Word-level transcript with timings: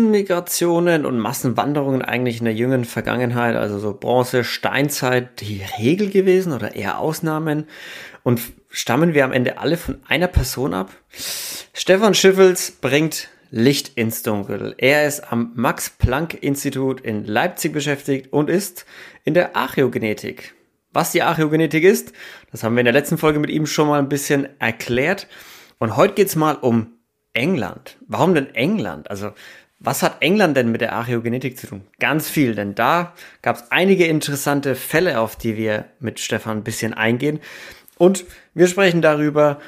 Massenmigrationen 0.00 1.04
und 1.04 1.18
Massenwanderungen 1.18 2.00
eigentlich 2.00 2.38
in 2.38 2.46
der 2.46 2.54
jüngeren 2.54 2.86
Vergangenheit, 2.86 3.54
also 3.54 3.78
so 3.78 3.92
Bronze, 3.92 4.44
Steinzeit, 4.44 5.42
die 5.42 5.60
Regel 5.78 6.08
gewesen 6.08 6.54
oder 6.54 6.74
eher 6.74 6.98
Ausnahmen? 6.98 7.66
Und 8.22 8.40
stammen 8.70 9.12
wir 9.12 9.26
am 9.26 9.32
Ende 9.32 9.58
alle 9.58 9.76
von 9.76 9.98
einer 10.08 10.26
Person 10.26 10.72
ab? 10.72 10.90
Stefan 11.74 12.14
Schiffels 12.14 12.70
bringt 12.70 13.28
Licht 13.50 13.92
ins 13.96 14.22
Dunkel. 14.22 14.74
Er 14.78 15.06
ist 15.06 15.30
am 15.30 15.52
Max-Planck-Institut 15.54 17.02
in 17.02 17.26
Leipzig 17.26 17.74
beschäftigt 17.74 18.32
und 18.32 18.48
ist 18.48 18.86
in 19.24 19.34
der 19.34 19.54
Archäogenetik. 19.54 20.54
Was 20.94 21.12
die 21.12 21.22
Archäogenetik 21.22 21.84
ist, 21.84 22.12
das 22.50 22.64
haben 22.64 22.74
wir 22.74 22.80
in 22.80 22.86
der 22.86 22.94
letzten 22.94 23.18
Folge 23.18 23.38
mit 23.38 23.50
ihm 23.50 23.66
schon 23.66 23.88
mal 23.88 23.98
ein 23.98 24.08
bisschen 24.08 24.48
erklärt. 24.60 25.26
Und 25.78 25.96
heute 25.96 26.14
geht's 26.14 26.36
mal 26.36 26.54
um 26.54 26.94
England. 27.32 27.96
Warum 28.08 28.34
denn 28.34 28.54
England? 28.54 29.10
Also, 29.10 29.32
was 29.80 30.02
hat 30.02 30.18
England 30.20 30.56
denn 30.56 30.70
mit 30.70 30.82
der 30.82 30.92
Archäogenetik 30.92 31.58
zu 31.58 31.66
tun? 31.66 31.80
Ganz 31.98 32.28
viel, 32.28 32.54
denn 32.54 32.74
da 32.74 33.14
gab 33.40 33.56
es 33.56 33.64
einige 33.70 34.06
interessante 34.06 34.74
Fälle, 34.74 35.18
auf 35.18 35.36
die 35.36 35.56
wir 35.56 35.86
mit 35.98 36.20
Stefan 36.20 36.58
ein 36.58 36.64
bisschen 36.64 36.92
eingehen. 36.92 37.40
Und 37.96 38.24
wir 38.54 38.66
sprechen 38.66 39.00
darüber, 39.00 39.58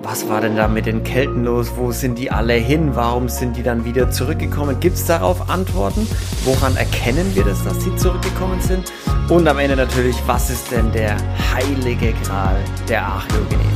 was 0.00 0.28
war 0.28 0.40
denn 0.40 0.56
da 0.56 0.68
mit 0.68 0.86
den 0.86 1.02
Kelten 1.02 1.44
los? 1.44 1.72
Wo 1.76 1.92
sind 1.92 2.18
die 2.18 2.30
alle 2.30 2.54
hin? 2.54 2.94
Warum 2.94 3.28
sind 3.28 3.56
die 3.56 3.62
dann 3.62 3.84
wieder 3.84 4.10
zurückgekommen? 4.10 4.80
Gibt 4.80 4.96
es 4.96 5.06
darauf 5.06 5.50
Antworten? 5.50 6.06
Woran 6.44 6.76
erkennen 6.76 7.34
wir 7.34 7.44
das, 7.44 7.62
dass 7.64 7.82
sie 7.82 7.94
zurückgekommen 7.96 8.60
sind? 8.60 8.92
Und 9.28 9.46
am 9.48 9.58
Ende 9.58 9.76
natürlich, 9.76 10.16
was 10.26 10.50
ist 10.50 10.70
denn 10.70 10.90
der 10.92 11.16
heilige 11.52 12.14
Gral 12.24 12.56
der 12.88 13.04
Archäogenetik? 13.04 13.68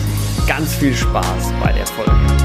Ganz 0.47 0.75
viel 0.75 0.95
Spaß 0.95 1.53
bei 1.63 1.73
der 1.73 1.87
Folge. 1.87 2.42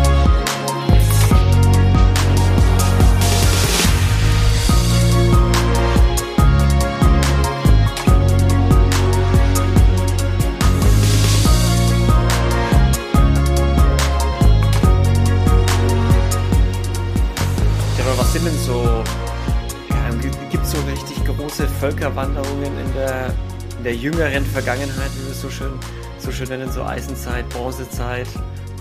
Jüngeren 24.08 24.46
Vergangenheit, 24.46 25.12
wie 25.18 25.26
wir 25.26 25.32
es 25.32 25.42
so 25.42 25.50
schön, 25.50 25.74
so 26.18 26.32
schön 26.32 26.48
nennen, 26.48 26.72
so 26.72 26.82
Eisenzeit, 26.82 27.48
Bronzezeit, 27.50 28.28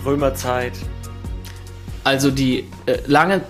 Römerzeit. 0.05 0.71
Also 2.05 2.31
die 2.31 2.63
äh, 2.85 2.99
lange, 3.07 3.41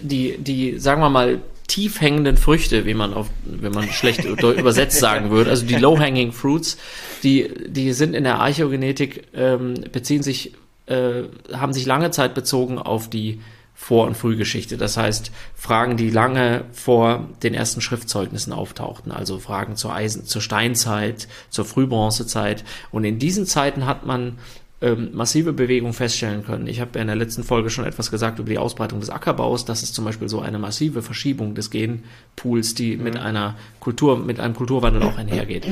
die, 0.00 0.36
die, 0.38 0.80
sagen 0.80 1.00
wir 1.00 1.10
mal, 1.10 1.40
tief 1.68 2.00
hängenden 2.00 2.36
Früchte, 2.36 2.86
wie 2.86 2.94
man 2.94 3.14
auf, 3.14 3.28
wenn 3.44 3.70
man 3.70 3.88
schlecht 3.88 4.24
übersetzt 4.24 4.98
sagen 5.06 5.30
würde, 5.30 5.50
also 5.50 5.64
die 5.64 5.76
low-hanging 5.76 6.32
fruits, 6.32 6.76
die, 7.22 7.48
die 7.68 7.92
sind 7.92 8.14
in 8.14 8.24
der 8.24 8.40
Archäogenetik, 8.40 9.28
ähm, 9.32 9.74
beziehen 9.92 10.24
sich, 10.24 10.54
äh, 10.86 11.22
haben 11.52 11.72
sich 11.72 11.86
lange 11.86 12.10
Zeit 12.10 12.34
bezogen 12.34 12.78
auf 12.78 13.08
die 13.08 13.40
vor- 13.74 14.06
und 14.06 14.16
Frühgeschichte. 14.16 14.76
Das 14.76 14.96
heißt, 14.96 15.32
Fragen, 15.54 15.96
die 15.96 16.10
lange 16.10 16.64
vor 16.72 17.28
den 17.42 17.54
ersten 17.54 17.80
Schriftzeugnissen 17.80 18.52
auftauchten, 18.52 19.10
also 19.10 19.38
Fragen 19.38 19.76
zur 19.76 19.92
Eisen, 19.92 20.24
zur 20.24 20.40
Steinzeit, 20.40 21.26
zur 21.50 21.64
Frühbronzezeit. 21.64 22.64
Und 22.90 23.04
in 23.04 23.18
diesen 23.18 23.46
Zeiten 23.46 23.86
hat 23.86 24.06
man 24.06 24.38
ähm, 24.82 25.10
massive 25.12 25.52
Bewegungen 25.52 25.94
feststellen 25.94 26.44
können. 26.44 26.66
Ich 26.66 26.80
habe 26.80 26.98
in 26.98 27.06
der 27.06 27.16
letzten 27.16 27.44
Folge 27.44 27.70
schon 27.70 27.84
etwas 27.84 28.10
gesagt 28.10 28.38
über 28.40 28.50
die 28.50 28.58
Ausbreitung 28.58 29.00
des 29.00 29.10
Ackerbaus. 29.10 29.64
Das 29.64 29.82
ist 29.82 29.94
zum 29.94 30.04
Beispiel 30.04 30.28
so 30.28 30.40
eine 30.40 30.58
massive 30.58 31.02
Verschiebung 31.02 31.54
des 31.54 31.70
Genpools, 31.70 32.74
die 32.74 32.96
mit 32.96 33.16
einer 33.16 33.56
Kultur, 33.78 34.18
mit 34.18 34.40
einem 34.40 34.54
Kulturwandel 34.54 35.04
auch 35.04 35.16
einhergeht. 35.16 35.66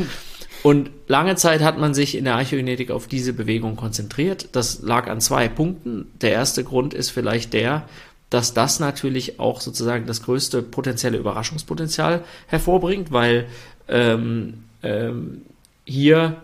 Und 0.62 0.90
lange 1.06 1.36
Zeit 1.36 1.62
hat 1.62 1.78
man 1.78 1.94
sich 1.94 2.16
in 2.16 2.24
der 2.24 2.34
Archäogenetik 2.36 2.90
auf 2.90 3.06
diese 3.06 3.32
Bewegung 3.32 3.76
konzentriert. 3.76 4.48
Das 4.52 4.82
lag 4.82 5.08
an 5.08 5.20
zwei 5.20 5.48
Punkten. 5.48 6.10
Der 6.20 6.32
erste 6.32 6.64
Grund 6.64 6.92
ist 6.92 7.10
vielleicht 7.10 7.52
der, 7.54 7.88
dass 8.28 8.54
das 8.54 8.78
natürlich 8.78 9.40
auch 9.40 9.60
sozusagen 9.60 10.06
das 10.06 10.22
größte 10.22 10.62
potenzielle 10.62 11.18
Überraschungspotenzial 11.18 12.24
hervorbringt, 12.46 13.10
weil 13.10 13.46
ähm, 13.88 14.64
ähm, 14.82 15.42
hier 15.84 16.36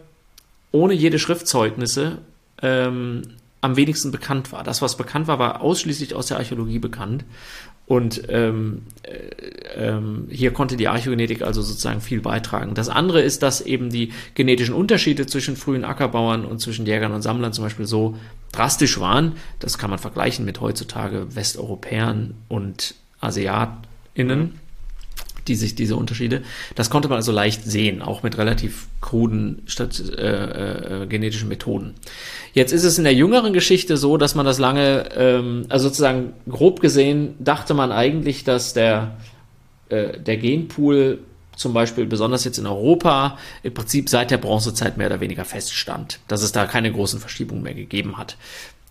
ohne 0.73 0.95
jede 0.95 1.19
Schriftzeugnisse 1.19 2.19
ähm, 2.63 3.23
am 3.61 3.77
wenigsten 3.77 4.11
bekannt 4.11 4.53
war. 4.53 4.65
Das, 4.65 4.83
was 4.83 4.97
bekannt 4.97 5.27
war, 5.29 5.39
war 5.39 5.61
ausschließlich 5.61 6.15
aus 6.15 6.27
der 6.27 6.39
Archäologie 6.39 6.79
bekannt. 6.79 7.25
Und 7.87 8.23
ähm, 8.29 8.83
äh, 9.03 9.11
ähm, 9.77 10.27
hier 10.29 10.53
konnte 10.53 10.77
die 10.77 10.89
Archäogenetik 10.89 11.43
also 11.43 11.63
sozusagen 11.63 12.01
viel 12.01 12.21
beitragen. 12.21 12.75
Das 12.75 12.89
andere 12.89 13.23
ist, 13.23 13.43
dass 13.43 13.61
eben 13.61 13.91
die 13.91 14.13
genetischen 14.35 14.75
Unterschiede 14.75 15.27
zwischen 15.27 15.57
frühen 15.57 15.85
Ackerbauern 15.85 16.45
und 16.45 16.61
zwischen 16.61 16.85
Jägern 16.85 17.13
und 17.13 17.23
Sammlern 17.23 17.53
zum 17.53 17.65
Beispiel 17.65 17.87
so 17.87 18.17
drastisch 18.51 18.99
waren. 18.99 19.33
Das 19.61 19.79
kann 19.79 19.91
man 19.91 20.01
vergleichen 20.01 20.45
mit 20.45 20.61
heutzutage 20.61 21.35
Westeuropäern 21.37 22.35
und 22.49 22.97
AsiatInnen. 23.21 24.41
Mhm 24.41 24.66
die 25.49 25.55
sich 25.55 25.75
diese 25.75 25.97
Unterschiede. 25.97 26.43
Das 26.75 26.91
konnte 26.91 27.09
man 27.09 27.17
also 27.17 27.33
leicht 27.33 27.65
sehen, 27.65 28.03
auch 28.03 28.23
mit 28.23 28.39
relativ 28.39 28.87
kruden 29.01 29.63
statt, 29.67 30.03
äh, 30.17 31.03
äh, 31.03 31.07
genetischen 31.07 31.49
Methoden. 31.49 31.95
Jetzt 32.53 32.73
ist 32.73 32.85
es 32.85 32.99
in 32.99 33.05
der 33.05 33.15
jüngeren 33.15 33.53
Geschichte 33.53 33.97
so, 33.97 34.17
dass 34.17 34.35
man 34.35 34.47
das 34.47 34.59
lange, 34.59 35.11
ähm, 35.17 35.67
also 35.69 35.89
sozusagen 35.89 36.33
grob 36.49 36.81
gesehen, 36.81 37.35
dachte 37.39 37.75
man 37.75 37.93
eigentlich, 37.93 38.45
dass 38.45 38.73
der, 38.73 39.17
äh, 39.89 40.19
der 40.19 40.37
Genpool 40.37 41.19
zum 41.57 41.73
Beispiel 41.73 42.07
besonders 42.07 42.45
jetzt 42.45 42.59
in 42.59 42.67
Europa 42.67 43.39
im 43.63 43.75
Prinzip 43.75 44.09
seit 44.09 44.31
der 44.31 44.37
Bronzezeit 44.37 44.99
mehr 44.99 45.07
oder 45.07 45.21
weniger 45.21 45.45
feststand, 45.45 46.21
dass 46.29 46.43
es 46.43 46.53
da 46.53 46.67
keine 46.67 46.93
großen 46.93 47.19
Verschiebungen 47.19 47.63
mehr 47.63 47.75
gegeben 47.75 48.19
hat. 48.19 48.37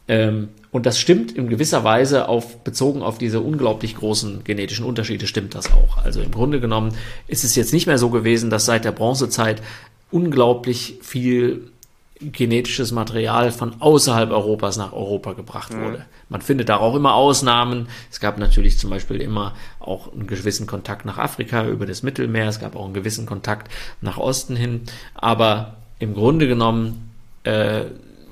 Ähm, 0.08 0.50
und 0.72 0.86
das 0.86 1.00
stimmt 1.00 1.32
in 1.32 1.48
gewisser 1.50 1.84
Weise 1.84 2.28
auf, 2.28 2.64
bezogen 2.64 3.02
auf 3.02 3.18
diese 3.18 3.40
unglaublich 3.40 3.96
großen 3.96 4.44
genetischen 4.44 4.86
Unterschiede 4.86 5.26
stimmt 5.26 5.56
das 5.56 5.72
auch. 5.72 5.98
Also 6.04 6.22
im 6.22 6.32
Grunde 6.32 6.60
genommen 6.60 6.94
ist 7.28 7.44
es 7.44 7.56
jetzt 7.56 7.74
nicht 7.74 7.88
mehr 7.88 7.98
so 7.98 8.10
gewesen, 8.10 8.50
dass 8.50 8.66
seit 8.66 8.86
der 8.86 8.92
Bronzezeit 8.92 9.62
unglaublich 10.12 11.00
viel 11.02 11.72
genetisches 12.20 12.92
Material 12.92 13.52
von 13.52 13.82
außerhalb 13.82 14.32
Europas 14.32 14.78
nach 14.78 14.94
Europa 14.94 15.34
gebracht 15.34 15.74
mhm. 15.74 15.82
wurde. 15.82 16.06
Man 16.30 16.42
findet 16.42 16.70
da 16.70 16.78
auch 16.78 16.96
immer 16.96 17.14
Ausnahmen. 17.14 17.88
Es 18.12 18.20
gab 18.20 18.38
natürlich 18.38 18.78
zum 18.78 18.90
Beispiel 18.90 19.22
immer 19.22 19.54
auch 19.80 20.12
einen 20.12 20.28
gewissen 20.28 20.66
Kontakt 20.66 21.06
nach 21.06 21.18
Afrika 21.18 21.66
über 21.68 21.86
das 21.86 22.04
Mittelmeer. 22.04 22.48
Es 22.48 22.60
gab 22.60 22.76
auch 22.76 22.86
einen 22.86 22.94
gewissen 22.94 23.26
Kontakt 23.26 23.72
nach 24.02 24.18
Osten 24.18 24.56
hin. 24.56 24.82
Aber 25.14 25.78
im 26.00 26.14
Grunde 26.14 26.48
genommen 26.48 27.12
äh, 27.44 27.86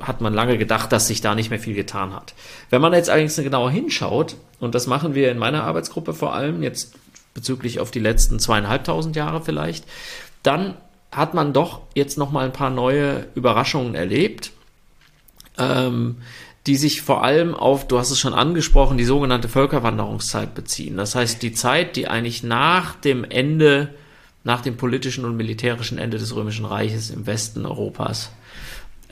hat 0.08 0.22
man 0.22 0.34
lange 0.34 0.58
gedacht, 0.58 0.92
dass 0.92 1.08
sich 1.08 1.22
da 1.22 1.36
nicht 1.36 1.50
mehr 1.50 1.60
viel 1.60 1.76
getan 1.76 2.14
hat. 2.14 2.34
Wenn 2.70 2.82
man 2.82 2.94
jetzt 2.94 3.10
allerdings 3.10 3.36
genauer 3.36 3.72
hinschaut, 3.72 4.36
und 4.60 4.76
das 4.76 4.88
machen 4.88 5.16
wir 5.16 5.32
in 5.32 5.38
meiner 5.38 5.64
Arbeitsgruppe 5.64 6.14
vor 6.14 6.34
allem, 6.34 6.64
jetzt 6.64 6.94
bezüglich 7.34 7.80
auf 7.80 7.92
die 7.92 8.00
letzten 8.00 8.40
zweieinhalbtausend 8.40 9.16
Jahre 9.16 9.42
vielleicht, 9.42 9.86
dann 10.44 10.76
hat 11.12 11.34
man 11.34 11.54
doch 11.54 11.82
jetzt 11.96 12.18
noch 12.18 12.32
mal 12.32 12.46
ein 12.46 12.54
paar 12.54 12.70
neue 12.70 13.28
Überraschungen 13.36 13.96
erlebt, 13.96 14.52
ähm, 15.58 16.18
die 16.66 16.76
sich 16.78 17.02
vor 17.02 17.24
allem 17.24 17.56
auf, 17.56 17.88
du 17.88 18.00
hast 18.00 18.12
es 18.12 18.20
schon 18.20 18.34
angesprochen, 18.34 18.98
die 18.98 19.04
sogenannte 19.04 19.50
Völkerwanderungszeit 19.50 20.56
beziehen. 20.56 20.98
Das 20.98 21.14
heißt, 21.14 21.42
die 21.42 21.54
Zeit, 21.54 21.96
die 21.96 22.08
eigentlich 22.08 22.42
nach 22.42 22.96
dem 22.96 23.24
Ende, 23.24 23.94
nach 24.44 24.62
dem 24.62 24.78
politischen 24.78 25.26
und 25.26 25.36
militärischen 25.36 25.98
Ende 25.98 26.18
des 26.18 26.36
Römischen 26.36 26.66
Reiches 26.66 27.10
im 27.10 27.26
Westen 27.28 27.66
Europas 27.66 28.32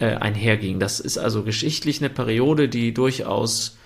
äh, 0.01 0.15
einherging. 0.15 0.79
Das 0.79 0.99
ist 0.99 1.19
also 1.19 1.43
geschichtlich 1.43 2.01
eine 2.01 2.09
Periode, 2.09 2.67
die 2.67 2.91
durchaus 2.91 3.77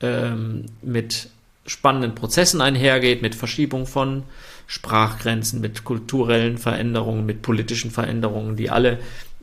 ähm, 0.00 0.64
mit 0.80 1.28
spannenden 1.66 2.14
Prozessen 2.14 2.62
einhergeht, 2.62 3.20
mit 3.20 3.34
Verschiebung 3.34 3.86
von 3.86 4.22
Sprachgrenzen, 4.66 5.60
mit 5.60 5.84
kulturellen 5.84 6.56
Veränderungen, 6.56 7.26
mit 7.26 7.42
politischen 7.42 7.90
Veränderungen, 7.90 8.56
die 8.56 8.70
alle 8.70 8.98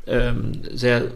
ähm, 0.07 0.63
sehr 0.73 1.11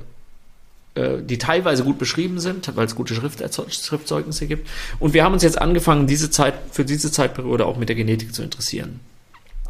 äh, 0.94 1.24
die 1.24 1.40
teilweise 1.40 1.84
gut 1.84 1.98
beschrieben 1.98 2.40
sind, 2.40 2.76
weil 2.76 2.86
es 2.86 2.94
gute 2.94 3.16
Schrift, 3.16 3.44
Schriftzeugnisse 3.74 4.46
gibt. 4.46 4.70
Und 5.00 5.16
wir 5.16 5.24
haben 5.24 5.34
uns 5.34 5.42
jetzt 5.42 5.60
angefangen, 5.60 6.06
diese 6.06 6.30
Zeit, 6.30 6.54
für 6.72 6.86
diese 6.86 7.12
Zeitperiode 7.12 7.66
auch 7.66 7.78
mit 7.78 7.90
der 7.90 7.96
Genetik 7.96 8.36
zu 8.36 8.44
interessieren 8.44 9.00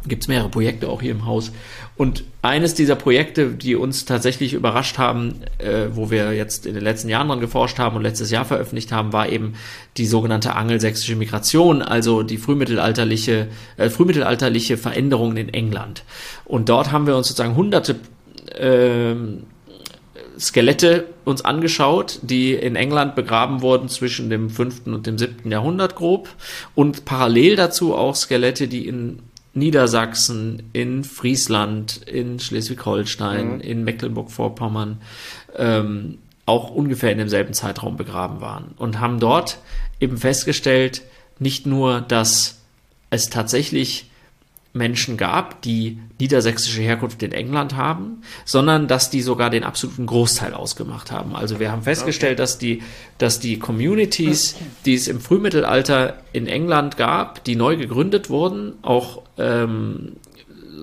gibt 0.06 0.22
es 0.22 0.28
mehrere 0.28 0.48
Projekte 0.48 0.88
auch 0.88 1.02
hier 1.02 1.10
im 1.10 1.26
Haus. 1.26 1.52
Und 1.96 2.24
eines 2.42 2.74
dieser 2.74 2.96
Projekte, 2.96 3.50
die 3.50 3.76
uns 3.76 4.04
tatsächlich 4.04 4.54
überrascht 4.54 4.98
haben, 4.98 5.42
äh, 5.58 5.88
wo 5.92 6.10
wir 6.10 6.32
jetzt 6.32 6.66
in 6.66 6.74
den 6.74 6.82
letzten 6.82 7.08
Jahren 7.08 7.28
dran 7.28 7.40
geforscht 7.40 7.78
haben 7.78 7.96
und 7.96 8.02
letztes 8.02 8.30
Jahr 8.30 8.44
veröffentlicht 8.44 8.92
haben, 8.92 9.12
war 9.12 9.28
eben 9.28 9.54
die 9.96 10.06
sogenannte 10.06 10.54
angelsächsische 10.54 11.16
Migration, 11.16 11.82
also 11.82 12.22
die 12.22 12.38
frühmittelalterliche, 12.38 13.48
äh, 13.76 13.90
frühmittelalterliche 13.90 14.78
Veränderungen 14.78 15.36
in 15.36 15.52
England. 15.52 16.04
Und 16.44 16.68
dort 16.68 16.92
haben 16.92 17.06
wir 17.06 17.16
uns 17.16 17.28
sozusagen 17.28 17.56
hunderte 17.56 17.96
äh, 18.54 19.14
Skelette 20.38 21.06
uns 21.24 21.44
angeschaut, 21.44 22.18
die 22.22 22.54
in 22.54 22.74
England 22.74 23.14
begraben 23.14 23.60
wurden 23.60 23.90
zwischen 23.90 24.30
dem 24.30 24.48
5. 24.48 24.86
und 24.86 25.06
dem 25.06 25.18
7. 25.18 25.50
Jahrhundert 25.50 25.96
grob 25.96 26.30
und 26.74 27.04
parallel 27.04 27.56
dazu 27.56 27.94
auch 27.94 28.16
Skelette, 28.16 28.66
die 28.66 28.86
in 28.86 29.20
Niedersachsen, 29.52 30.70
in 30.72 31.04
Friesland, 31.04 31.98
in 32.06 32.38
Schleswig-Holstein, 32.38 33.56
mhm. 33.56 33.60
in 33.60 33.84
Mecklenburg-Vorpommern 33.84 35.00
ähm, 35.56 36.18
auch 36.46 36.70
ungefähr 36.70 37.12
in 37.12 37.18
demselben 37.18 37.54
Zeitraum 37.54 37.96
begraben 37.96 38.40
waren 38.40 38.74
und 38.76 39.00
haben 39.00 39.20
dort 39.20 39.58
eben 40.00 40.16
festgestellt, 40.16 41.02
nicht 41.38 41.66
nur, 41.66 42.00
dass 42.00 42.60
es 43.10 43.30
tatsächlich 43.30 44.09
Menschen 44.72 45.16
gab, 45.16 45.62
die 45.62 45.98
niedersächsische 46.20 46.80
Herkunft 46.80 47.22
in 47.22 47.32
England 47.32 47.74
haben, 47.74 48.22
sondern 48.44 48.86
dass 48.86 49.10
die 49.10 49.20
sogar 49.20 49.50
den 49.50 49.64
absoluten 49.64 50.06
Großteil 50.06 50.54
ausgemacht 50.54 51.10
haben. 51.10 51.34
Also 51.34 51.58
wir 51.58 51.72
haben 51.72 51.82
festgestellt, 51.82 52.34
okay. 52.34 52.42
dass 52.42 52.58
die, 52.58 52.82
dass 53.18 53.40
die 53.40 53.58
Communities, 53.58 54.56
die 54.84 54.94
es 54.94 55.08
im 55.08 55.20
Frühmittelalter 55.20 56.18
in 56.32 56.46
England 56.46 56.96
gab, 56.96 57.42
die 57.42 57.56
neu 57.56 57.76
gegründet 57.76 58.30
wurden, 58.30 58.74
auch 58.82 59.22
ähm, 59.38 60.16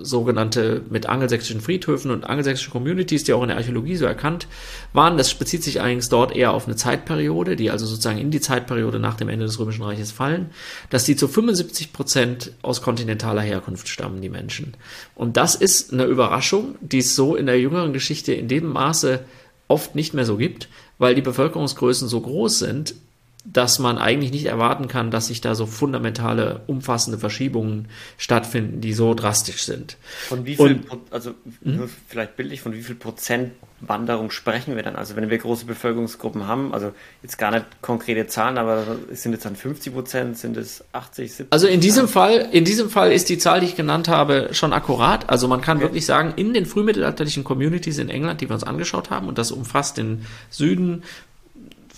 sogenannte 0.04 0.82
mit 0.90 1.06
angelsächsischen 1.06 1.60
Friedhöfen 1.60 2.10
und 2.10 2.24
angelsächsischen 2.24 2.72
Communities, 2.72 3.24
die 3.24 3.32
auch 3.32 3.42
in 3.42 3.48
der 3.48 3.56
Archäologie 3.56 3.96
so 3.96 4.06
erkannt 4.06 4.46
waren. 4.92 5.16
Das 5.16 5.34
bezieht 5.34 5.62
sich 5.62 5.80
allerdings 5.80 6.08
dort 6.08 6.34
eher 6.34 6.52
auf 6.52 6.66
eine 6.66 6.76
Zeitperiode, 6.76 7.56
die 7.56 7.70
also 7.70 7.86
sozusagen 7.86 8.18
in 8.18 8.30
die 8.30 8.40
Zeitperiode 8.40 8.98
nach 8.98 9.16
dem 9.16 9.28
Ende 9.28 9.46
des 9.46 9.58
Römischen 9.58 9.82
Reiches 9.82 10.12
fallen, 10.12 10.50
dass 10.90 11.04
die 11.04 11.16
zu 11.16 11.28
75 11.28 11.92
Prozent 11.92 12.52
aus 12.62 12.82
kontinentaler 12.82 13.42
Herkunft 13.42 13.88
stammen, 13.88 14.20
die 14.22 14.28
Menschen. 14.28 14.74
Und 15.14 15.36
das 15.36 15.54
ist 15.54 15.92
eine 15.92 16.04
Überraschung, 16.04 16.76
die 16.80 16.98
es 16.98 17.14
so 17.14 17.36
in 17.36 17.46
der 17.46 17.60
jüngeren 17.60 17.92
Geschichte 17.92 18.32
in 18.32 18.48
dem 18.48 18.66
Maße 18.66 19.20
oft 19.68 19.94
nicht 19.94 20.14
mehr 20.14 20.24
so 20.24 20.36
gibt, 20.36 20.68
weil 20.98 21.14
die 21.14 21.22
Bevölkerungsgrößen 21.22 22.08
so 22.08 22.20
groß 22.20 22.58
sind, 22.58 22.94
dass 23.44 23.78
man 23.78 23.98
eigentlich 23.98 24.32
nicht 24.32 24.46
erwarten 24.46 24.88
kann, 24.88 25.10
dass 25.10 25.28
sich 25.28 25.40
da 25.40 25.54
so 25.54 25.66
fundamentale, 25.66 26.62
umfassende 26.66 27.18
Verschiebungen 27.18 27.88
stattfinden, 28.18 28.80
die 28.80 28.92
so 28.92 29.14
drastisch 29.14 29.64
sind. 29.64 29.96
Von 30.28 30.44
wie 30.44 30.56
viel, 30.56 30.80
Und, 30.90 31.00
also 31.10 31.34
nur 31.62 31.84
hm? 31.84 31.90
vielleicht 32.08 32.36
bildlich, 32.36 32.60
von 32.60 32.74
wie 32.74 32.82
viel 32.82 32.96
Prozent 32.96 33.52
Wanderung 33.80 34.32
sprechen 34.32 34.74
wir 34.74 34.82
dann? 34.82 34.96
Also 34.96 35.14
wenn 35.14 35.30
wir 35.30 35.38
große 35.38 35.64
Bevölkerungsgruppen 35.64 36.46
haben, 36.46 36.74
also 36.74 36.92
jetzt 37.22 37.38
gar 37.38 37.52
nicht 37.52 37.64
konkrete 37.80 38.26
Zahlen, 38.26 38.58
aber 38.58 38.84
sind 39.12 39.34
es 39.34 39.40
dann 39.40 39.54
50 39.54 39.94
Prozent, 39.94 40.36
sind 40.38 40.56
es 40.56 40.84
80, 40.92 41.32
70? 41.32 41.46
Also 41.52 41.68
in 41.68 41.80
diesem 41.80 42.08
Fall, 42.08 42.48
in 42.50 42.64
diesem 42.64 42.90
Fall 42.90 43.12
ist 43.12 43.28
die 43.28 43.38
Zahl, 43.38 43.60
die 43.60 43.66
ich 43.66 43.76
genannt 43.76 44.08
habe, 44.08 44.48
schon 44.52 44.72
akkurat. 44.72 45.30
Also 45.30 45.46
man 45.46 45.60
kann 45.60 45.76
okay. 45.76 45.86
wirklich 45.86 46.06
sagen, 46.06 46.32
in 46.34 46.54
den 46.54 46.66
frühmittelalterlichen 46.66 47.44
Communities 47.44 47.98
in 47.98 48.10
England, 48.10 48.40
die 48.40 48.48
wir 48.48 48.54
uns 48.54 48.64
angeschaut 48.64 49.10
haben, 49.10 49.28
und 49.28 49.38
das 49.38 49.52
umfasst 49.52 49.96
den 49.96 50.26
Süden, 50.50 51.04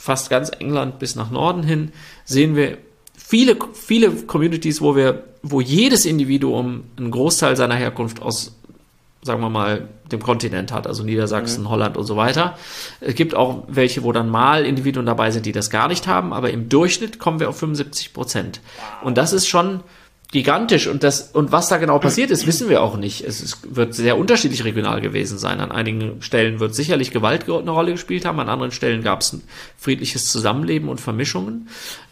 fast 0.00 0.30
ganz 0.30 0.50
England 0.58 0.98
bis 0.98 1.14
nach 1.14 1.30
Norden 1.30 1.62
hin, 1.62 1.92
sehen 2.24 2.56
wir 2.56 2.78
viele, 3.14 3.56
viele 3.74 4.10
Communities, 4.10 4.80
wo 4.80 4.96
wir, 4.96 5.24
wo 5.42 5.60
jedes 5.60 6.06
Individuum 6.06 6.84
einen 6.96 7.10
Großteil 7.10 7.54
seiner 7.54 7.74
Herkunft 7.74 8.22
aus, 8.22 8.56
sagen 9.22 9.42
wir 9.42 9.50
mal, 9.50 9.88
dem 10.10 10.22
Kontinent 10.22 10.72
hat, 10.72 10.86
also 10.86 11.04
Niedersachsen, 11.04 11.64
mhm. 11.64 11.68
Holland 11.68 11.96
und 11.98 12.06
so 12.06 12.16
weiter. 12.16 12.56
Es 13.00 13.14
gibt 13.14 13.34
auch 13.34 13.64
welche, 13.68 14.02
wo 14.02 14.12
dann 14.12 14.30
mal 14.30 14.64
Individuen 14.64 15.04
dabei 15.04 15.32
sind, 15.32 15.44
die 15.44 15.52
das 15.52 15.68
gar 15.68 15.86
nicht 15.86 16.06
haben, 16.06 16.32
aber 16.32 16.50
im 16.50 16.70
Durchschnitt 16.70 17.18
kommen 17.18 17.38
wir 17.38 17.50
auf 17.50 17.58
75 17.58 18.14
Prozent. 18.14 18.62
Und 19.02 19.18
das 19.18 19.34
ist 19.34 19.48
schon, 19.48 19.80
gigantisch 20.32 20.86
und 20.86 21.02
das 21.02 21.30
und 21.32 21.52
was 21.52 21.68
da 21.68 21.78
genau 21.78 21.98
passiert 22.00 22.30
ist, 22.30 22.46
wissen 22.46 22.68
wir 22.68 22.82
auch 22.82 22.96
nicht. 22.96 23.22
Es 23.22 23.40
ist, 23.40 23.74
wird 23.74 23.94
sehr 23.94 24.16
unterschiedlich 24.16 24.64
regional 24.64 25.00
gewesen 25.00 25.38
sein. 25.38 25.60
An 25.60 25.72
einigen 25.72 26.22
Stellen 26.22 26.60
wird 26.60 26.74
sicherlich 26.74 27.10
Gewalt 27.10 27.48
eine 27.48 27.70
Rolle 27.70 27.92
gespielt 27.92 28.24
haben, 28.24 28.38
an 28.40 28.48
anderen 28.48 28.72
Stellen 28.72 29.02
gab 29.02 29.20
es 29.20 29.32
ein 29.32 29.42
friedliches 29.76 30.30
Zusammenleben 30.30 30.88
und 30.88 31.00
Vermischungen. 31.00 31.68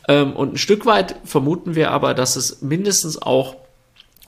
Ähm, 0.08 0.32
und 0.32 0.54
ein 0.54 0.58
Stück 0.58 0.86
weit 0.86 1.16
vermuten 1.24 1.74
wir 1.74 1.90
aber, 1.90 2.14
dass 2.14 2.36
es 2.36 2.62
mindestens 2.62 3.20
auch 3.20 3.56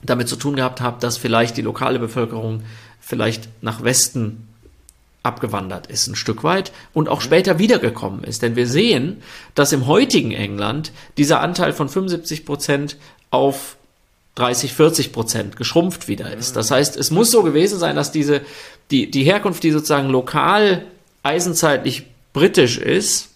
damit 0.03 0.27
zu 0.27 0.35
tun 0.35 0.55
gehabt 0.55 0.81
hat, 0.81 1.03
dass 1.03 1.17
vielleicht 1.17 1.57
die 1.57 1.61
lokale 1.61 1.99
Bevölkerung 1.99 2.63
vielleicht 2.99 3.49
nach 3.61 3.83
Westen 3.83 4.47
abgewandert 5.23 5.87
ist, 5.87 6.07
ein 6.07 6.15
Stück 6.15 6.43
weit, 6.43 6.71
und 6.93 7.07
auch 7.07 7.21
später 7.21 7.59
wiedergekommen 7.59 8.23
ist. 8.23 8.41
Denn 8.41 8.55
wir 8.55 8.67
sehen, 8.67 9.21
dass 9.53 9.71
im 9.71 9.85
heutigen 9.85 10.31
England 10.31 10.91
dieser 11.17 11.41
Anteil 11.41 11.73
von 11.73 11.89
75 11.89 12.45
Prozent 12.45 12.97
auf 13.29 13.77
30, 14.35 14.73
40 14.73 15.11
Prozent 15.11 15.57
geschrumpft 15.57 16.07
wieder 16.07 16.33
ist. 16.33 16.55
Das 16.55 16.71
heißt, 16.71 16.95
es 16.95 17.11
muss 17.11 17.31
so 17.31 17.43
gewesen 17.43 17.79
sein, 17.79 17.95
dass 17.95 18.11
diese, 18.11 18.41
die, 18.89 19.11
die 19.11 19.23
Herkunft, 19.23 19.63
die 19.63 19.71
sozusagen 19.71 20.09
lokal 20.09 20.85
eisenzeitlich 21.23 22.03
britisch 22.33 22.77
ist, 22.77 23.29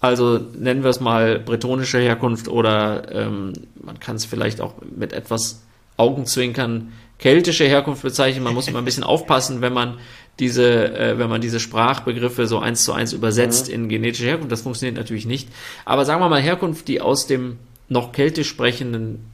also 0.00 0.40
nennen 0.58 0.82
wir 0.82 0.90
es 0.90 1.00
mal 1.00 1.38
bretonische 1.38 2.00
Herkunft 2.00 2.48
oder 2.48 3.12
ähm, 3.12 3.52
man 3.80 4.00
kann 4.00 4.16
es 4.16 4.24
vielleicht 4.24 4.60
auch 4.60 4.74
mit 4.96 5.12
etwas 5.12 5.62
Augenzwinkern 5.96 6.92
keltische 7.18 7.64
Herkunft 7.64 8.02
bezeichnen. 8.02 8.42
Man 8.42 8.54
muss 8.54 8.66
immer 8.66 8.80
ein 8.80 8.84
bisschen 8.84 9.04
aufpassen, 9.04 9.60
wenn 9.60 9.72
man 9.72 9.98
diese, 10.40 10.92
äh, 10.98 11.18
wenn 11.18 11.30
man 11.30 11.40
diese 11.40 11.60
Sprachbegriffe 11.60 12.48
so 12.48 12.58
eins 12.58 12.82
zu 12.82 12.92
eins 12.92 13.12
übersetzt 13.12 13.68
mhm. 13.68 13.74
in 13.74 13.88
genetische 13.88 14.26
Herkunft. 14.26 14.50
Das 14.50 14.62
funktioniert 14.62 14.96
natürlich 14.96 15.24
nicht. 15.24 15.48
Aber 15.84 16.04
sagen 16.04 16.20
wir 16.20 16.28
mal 16.28 16.42
Herkunft, 16.42 16.88
die 16.88 17.00
aus 17.00 17.28
dem 17.28 17.58
noch 17.88 18.10
keltisch 18.10 18.48
sprechenden 18.48 19.31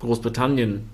Großbritannien 0.00 0.88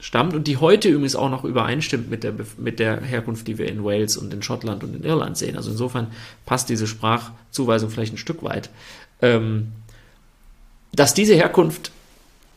stammt 0.00 0.34
und 0.34 0.46
die 0.46 0.58
heute 0.58 0.88
übrigens 0.88 1.16
auch 1.16 1.30
noch 1.30 1.44
übereinstimmt 1.44 2.10
mit 2.10 2.24
der, 2.24 2.34
mit 2.58 2.78
der 2.78 3.00
Herkunft, 3.00 3.46
die 3.46 3.58
wir 3.58 3.68
in 3.68 3.84
Wales 3.84 4.16
und 4.16 4.34
in 4.34 4.42
Schottland 4.42 4.84
und 4.84 4.94
in 4.94 5.04
Irland 5.04 5.36
sehen. 5.36 5.56
Also 5.56 5.70
insofern 5.70 6.08
passt 6.44 6.68
diese 6.68 6.86
Sprachzuweisung 6.86 7.90
vielleicht 7.90 8.12
ein 8.12 8.18
Stück 8.18 8.42
weit. 8.42 8.70
Ähm, 9.22 9.72
dass 10.92 11.14
diese 11.14 11.34
Herkunft 11.34 11.90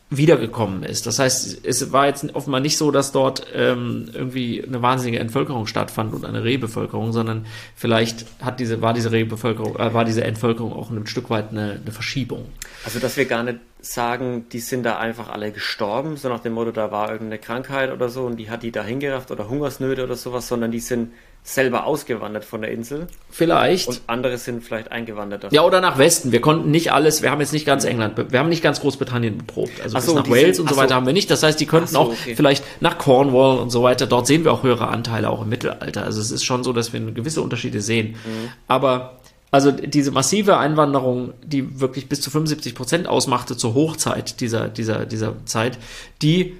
wiedergekommen 0.09 0.83
ist. 0.83 1.05
Das 1.05 1.19
heißt, 1.19 1.65
es 1.65 1.91
war 1.91 2.07
jetzt 2.07 2.33
offenbar 2.33 2.61
nicht 2.61 2.77
so, 2.77 2.91
dass 2.91 3.11
dort 3.11 3.45
ähm, 3.53 4.09
irgendwie 4.13 4.63
eine 4.63 4.81
wahnsinnige 4.81 5.19
Entvölkerung 5.19 5.67
stattfand 5.67 6.13
und 6.13 6.23
eine 6.23 6.45
Rehbevölkerung, 6.45 7.11
sondern 7.11 7.45
vielleicht 7.75 8.25
hat 8.41 8.61
diese, 8.61 8.81
war 8.81 8.93
diese 8.93 9.11
Rehbevölkerung, 9.11 9.75
äh, 9.75 9.93
war 9.93 10.05
diese 10.05 10.23
Entvölkerung 10.23 10.71
auch 10.71 10.91
ein 10.91 11.07
Stück 11.07 11.29
weit 11.29 11.49
eine, 11.49 11.81
eine 11.81 11.91
Verschiebung. 11.91 12.45
Also, 12.85 12.99
dass 12.99 13.17
wir 13.17 13.25
gar 13.25 13.43
nicht 13.43 13.59
sagen, 13.81 14.47
die 14.49 14.59
sind 14.59 14.83
da 14.83 14.97
einfach 14.97 15.29
alle 15.29 15.51
gestorben, 15.51 16.15
so 16.15 16.29
nach 16.29 16.39
dem 16.39 16.53
Motto, 16.53 16.71
da 16.71 16.89
war 16.89 17.11
irgendeine 17.11 17.39
Krankheit 17.39 17.91
oder 17.91 18.07
so 18.07 18.25
und 18.25 18.37
die 18.37 18.49
hat 18.49 18.63
die 18.63 18.71
da 18.71 18.83
hingerafft 18.83 19.29
oder 19.29 19.49
Hungersnöte 19.49 20.03
oder 20.03 20.15
sowas, 20.15 20.47
sondern 20.47 20.71
die 20.71 20.79
sind 20.79 21.11
selber 21.47 21.85
ausgewandert 21.85 22.43
von 22.43 22.61
der 22.61 22.71
Insel. 22.71 23.07
Vielleicht. 23.29 23.87
Und 23.87 24.01
andere 24.07 24.37
sind 24.37 24.65
vielleicht 24.65 24.91
eingewandert. 24.91 25.45
Davon. 25.45 25.55
Ja, 25.55 25.63
oder 25.63 25.79
nach 25.79 25.97
Westen. 25.97 26.33
Wir 26.33 26.41
konnten 26.41 26.71
nicht 26.71 26.91
alles, 26.91 27.21
wir 27.21 27.31
haben 27.31 27.39
jetzt 27.39 27.53
nicht 27.53 27.65
ganz 27.65 27.85
England, 27.85 28.31
wir 28.31 28.37
haben 28.37 28.49
nicht 28.49 28.61
ganz 28.61 28.81
Großbritannien 28.81 29.37
beprobt. 29.37 29.81
Also 29.81 29.97
so, 29.97 30.13
nach 30.13 30.29
Wales 30.29 30.57
sind, 30.57 30.65
und 30.65 30.73
so 30.73 30.77
weiter 30.77 30.89
so. 30.89 30.95
haben 30.95 31.05
wir 31.05 31.13
nicht. 31.13 31.31
Das 31.31 31.43
heißt, 31.43 31.57
die 31.57 31.65
könnten 31.65 31.87
so, 31.87 31.99
auch 31.99 32.09
okay. 32.09 32.35
vielleicht 32.35 32.65
nach 32.81 32.97
Cornwall 32.97 33.59
und 33.59 33.69
so 33.69 33.81
weiter. 33.81 34.07
Dort 34.07 34.27
sehen 34.27 34.43
wir 34.43 34.51
auch 34.51 34.63
höhere 34.63 34.89
Anteile, 34.89 35.29
auch 35.29 35.41
im 35.41 35.47
Mittelalter. 35.47 36.03
Also 36.03 36.19
es 36.19 36.31
ist 36.31 36.43
schon 36.43 36.65
so, 36.65 36.73
dass 36.73 36.91
wir 36.91 36.99
gewisse 36.99 37.41
Unterschiede 37.41 37.79
sehen. 37.79 38.09
Mhm. 38.09 38.49
Aber 38.67 39.19
also 39.49 39.71
diese 39.71 40.11
massive 40.11 40.57
Einwanderung, 40.57 41.33
die 41.45 41.79
wirklich 41.79 42.09
bis 42.09 42.19
zu 42.19 42.29
75 42.29 42.75
Prozent 42.75 43.07
ausmachte 43.07 43.55
zur 43.55 43.73
Hochzeit 43.73 44.41
dieser, 44.41 44.67
dieser, 44.67 45.05
dieser 45.05 45.33
Zeit, 45.45 45.79
die 46.21 46.57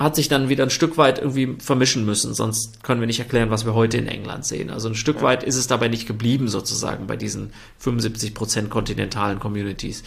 hat 0.00 0.16
sich 0.16 0.28
dann 0.28 0.48
wieder 0.48 0.64
ein 0.64 0.70
Stück 0.70 0.96
weit 0.96 1.18
irgendwie 1.18 1.56
vermischen 1.58 2.06
müssen, 2.06 2.32
sonst 2.32 2.82
können 2.82 3.00
wir 3.00 3.06
nicht 3.06 3.18
erklären, 3.18 3.50
was 3.50 3.66
wir 3.66 3.74
heute 3.74 3.98
in 3.98 4.08
England 4.08 4.46
sehen. 4.46 4.70
Also 4.70 4.88
ein 4.88 4.94
Stück 4.94 5.16
ja. 5.16 5.22
weit 5.22 5.42
ist 5.42 5.56
es 5.56 5.66
dabei 5.66 5.88
nicht 5.88 6.06
geblieben, 6.06 6.48
sozusagen, 6.48 7.06
bei 7.06 7.16
diesen 7.16 7.52
75 7.80 8.32
Prozent 8.32 8.70
kontinentalen 8.70 9.38
Communities. 9.38 10.02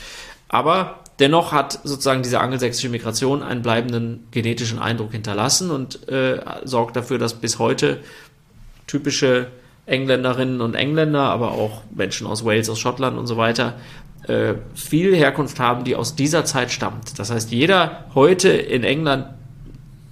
Aber 0.49 0.99
dennoch 1.19 1.51
hat 1.51 1.79
sozusagen 1.83 2.23
diese 2.23 2.39
angelsächsische 2.39 2.89
Migration 2.89 3.43
einen 3.43 3.61
bleibenden 3.61 4.27
genetischen 4.31 4.79
Eindruck 4.79 5.11
hinterlassen 5.11 5.69
und 5.69 6.09
äh, 6.09 6.39
sorgt 6.63 6.95
dafür, 6.95 7.19
dass 7.19 7.35
bis 7.35 7.59
heute 7.59 7.99
typische 8.87 9.47
Engländerinnen 9.85 10.59
und 10.61 10.73
Engländer, 10.73 11.21
aber 11.21 11.51
auch 11.51 11.83
Menschen 11.93 12.25
aus 12.25 12.43
Wales, 12.43 12.67
aus 12.67 12.79
Schottland 12.79 13.15
und 13.19 13.27
so 13.27 13.37
weiter, 13.37 13.75
äh, 14.27 14.55
viel 14.73 15.15
Herkunft 15.15 15.59
haben, 15.59 15.83
die 15.83 15.95
aus 15.95 16.15
dieser 16.15 16.45
Zeit 16.45 16.71
stammt. 16.71 17.19
Das 17.19 17.29
heißt, 17.29 17.51
jeder 17.51 18.05
heute 18.15 18.49
in 18.49 18.83
England 18.83 19.27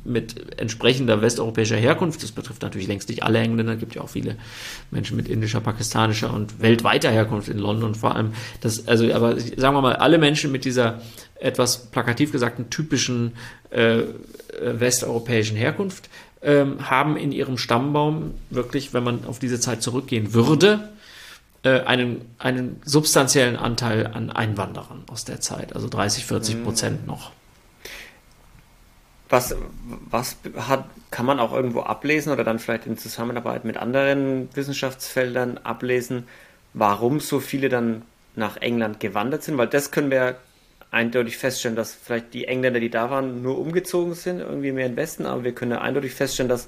mit 0.03 0.59
entsprechender 0.59 1.21
westeuropäischer 1.21 1.77
Herkunft, 1.77 2.23
das 2.23 2.31
betrifft 2.31 2.61
natürlich 2.61 2.87
längst 2.87 3.09
nicht 3.09 3.23
alle 3.23 3.39
Engländer, 3.39 3.75
gibt 3.75 3.95
ja 3.95 4.01
auch 4.01 4.09
viele 4.09 4.35
Menschen 4.89 5.15
mit 5.17 5.27
indischer, 5.27 5.61
pakistanischer 5.61 6.33
und 6.33 6.61
weltweiter 6.61 7.11
Herkunft 7.11 7.49
in 7.49 7.57
London 7.57 7.95
vor 7.95 8.15
allem. 8.15 8.33
Das, 8.61 8.87
also, 8.87 9.11
aber 9.13 9.39
sagen 9.39 9.75
wir 9.75 9.81
mal, 9.81 9.95
alle 9.95 10.17
Menschen 10.17 10.51
mit 10.51 10.65
dieser 10.65 11.01
etwas 11.39 11.87
plakativ 11.91 12.31
gesagten 12.31 12.69
typischen 12.69 13.33
äh, 13.69 14.03
westeuropäischen 14.61 15.57
Herkunft 15.57 16.09
ähm, 16.41 16.89
haben 16.89 17.17
in 17.17 17.31
ihrem 17.31 17.57
Stammbaum 17.57 18.33
wirklich, 18.49 18.93
wenn 18.93 19.03
man 19.03 19.25
auf 19.25 19.39
diese 19.39 19.59
Zeit 19.59 19.81
zurückgehen 19.81 20.33
würde, 20.33 20.89
äh, 21.63 21.81
einen, 21.81 22.21
einen 22.39 22.81
substanziellen 22.83 23.55
Anteil 23.55 24.07
an 24.07 24.31
Einwanderern 24.31 25.03
aus 25.11 25.25
der 25.25 25.41
Zeit, 25.41 25.75
also 25.75 25.87
30, 25.87 26.25
40 26.25 26.63
Prozent 26.63 27.07
noch. 27.07 27.31
Was, 29.31 29.55
was 30.09 30.35
hat, 30.55 30.85
kann 31.09 31.25
man 31.25 31.39
auch 31.39 31.53
irgendwo 31.53 31.81
ablesen 31.81 32.31
oder 32.31 32.43
dann 32.43 32.59
vielleicht 32.59 32.85
in 32.85 32.97
Zusammenarbeit 32.97 33.65
mit 33.65 33.77
anderen 33.77 34.49
Wissenschaftsfeldern 34.53 35.57
ablesen, 35.59 36.27
warum 36.73 37.19
so 37.19 37.39
viele 37.39 37.69
dann 37.69 38.03
nach 38.35 38.57
England 38.57 38.99
gewandert 38.99 39.43
sind? 39.43 39.57
Weil 39.57 39.67
das 39.67 39.91
können 39.91 40.11
wir 40.11 40.37
eindeutig 40.91 41.37
feststellen, 41.37 41.77
dass 41.77 41.93
vielleicht 41.95 42.33
die 42.33 42.45
Engländer, 42.45 42.79
die 42.79 42.89
da 42.89 43.09
waren, 43.09 43.41
nur 43.41 43.57
umgezogen 43.57 44.13
sind, 44.13 44.39
irgendwie 44.39 44.73
mehr 44.73 44.85
in 44.85 44.93
den 44.93 44.97
Westen, 44.97 45.25
aber 45.25 45.43
wir 45.45 45.55
können 45.55 45.73
eindeutig 45.73 46.13
feststellen, 46.13 46.49
dass 46.49 46.67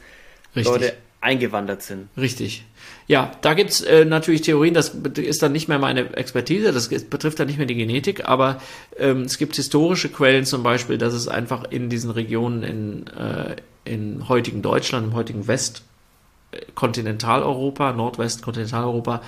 Richtig. 0.55 0.73
Leute 0.73 0.93
eingewandert 1.23 1.81
sind. 1.81 2.09
Richtig. 2.17 2.65
Ja, 3.07 3.31
da 3.41 3.53
gibt's 3.53 3.81
äh, 3.81 4.05
natürlich 4.05 4.41
Theorien, 4.41 4.73
das 4.73 4.89
ist 4.89 5.41
dann 5.41 5.51
nicht 5.51 5.67
mehr 5.67 5.79
meine 5.79 6.15
Expertise, 6.15 6.71
das 6.71 6.89
betrifft 6.89 7.39
dann 7.39 7.47
nicht 7.47 7.57
mehr 7.57 7.65
die 7.65 7.75
Genetik, 7.75 8.27
aber 8.27 8.61
ähm, 8.97 9.21
es 9.21 9.37
gibt 9.37 9.55
historische 9.55 10.09
Quellen 10.09 10.45
zum 10.45 10.63
Beispiel, 10.63 10.97
dass 10.97 11.13
es 11.13 11.27
einfach 11.27 11.65
in 11.69 11.89
diesen 11.89 12.11
Regionen 12.11 12.63
in, 12.63 13.07
äh, 13.07 13.57
in 13.85 14.29
heutigen 14.29 14.61
Deutschland, 14.61 15.07
im 15.07 15.15
heutigen 15.15 15.47
Westkontinentaleuropa, 15.47 17.93
Nordwestkontinentaleuropa, 17.93 19.21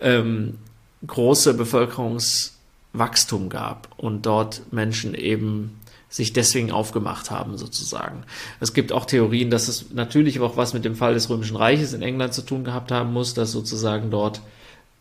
ähm, 0.00 0.58
große 1.06 1.54
Bevölkerungswachstum 1.54 3.48
gab 3.48 3.88
und 3.96 4.26
dort 4.26 4.72
Menschen 4.72 5.14
eben 5.14 5.78
sich 6.08 6.32
deswegen 6.32 6.70
aufgemacht 6.70 7.30
haben, 7.30 7.58
sozusagen. 7.58 8.24
Es 8.60 8.72
gibt 8.72 8.92
auch 8.92 9.04
Theorien, 9.04 9.50
dass 9.50 9.68
es 9.68 9.90
natürlich 9.92 10.38
auch 10.40 10.56
was 10.56 10.74
mit 10.74 10.84
dem 10.84 10.94
Fall 10.94 11.14
des 11.14 11.28
Römischen 11.28 11.56
Reiches 11.56 11.92
in 11.92 12.02
England 12.02 12.34
zu 12.34 12.42
tun 12.42 12.64
gehabt 12.64 12.92
haben 12.92 13.12
muss, 13.12 13.34
dass 13.34 13.52
sozusagen 13.52 14.10
dort, 14.10 14.40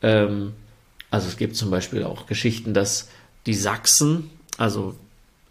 ähm, 0.01 0.53
also 1.11 1.27
es 1.27 1.37
gibt 1.37 1.55
zum 1.55 1.69
Beispiel 1.69 2.03
auch 2.03 2.25
Geschichten, 2.25 2.73
dass 2.73 3.09
die 3.45 3.53
Sachsen, 3.53 4.31
also 4.57 4.95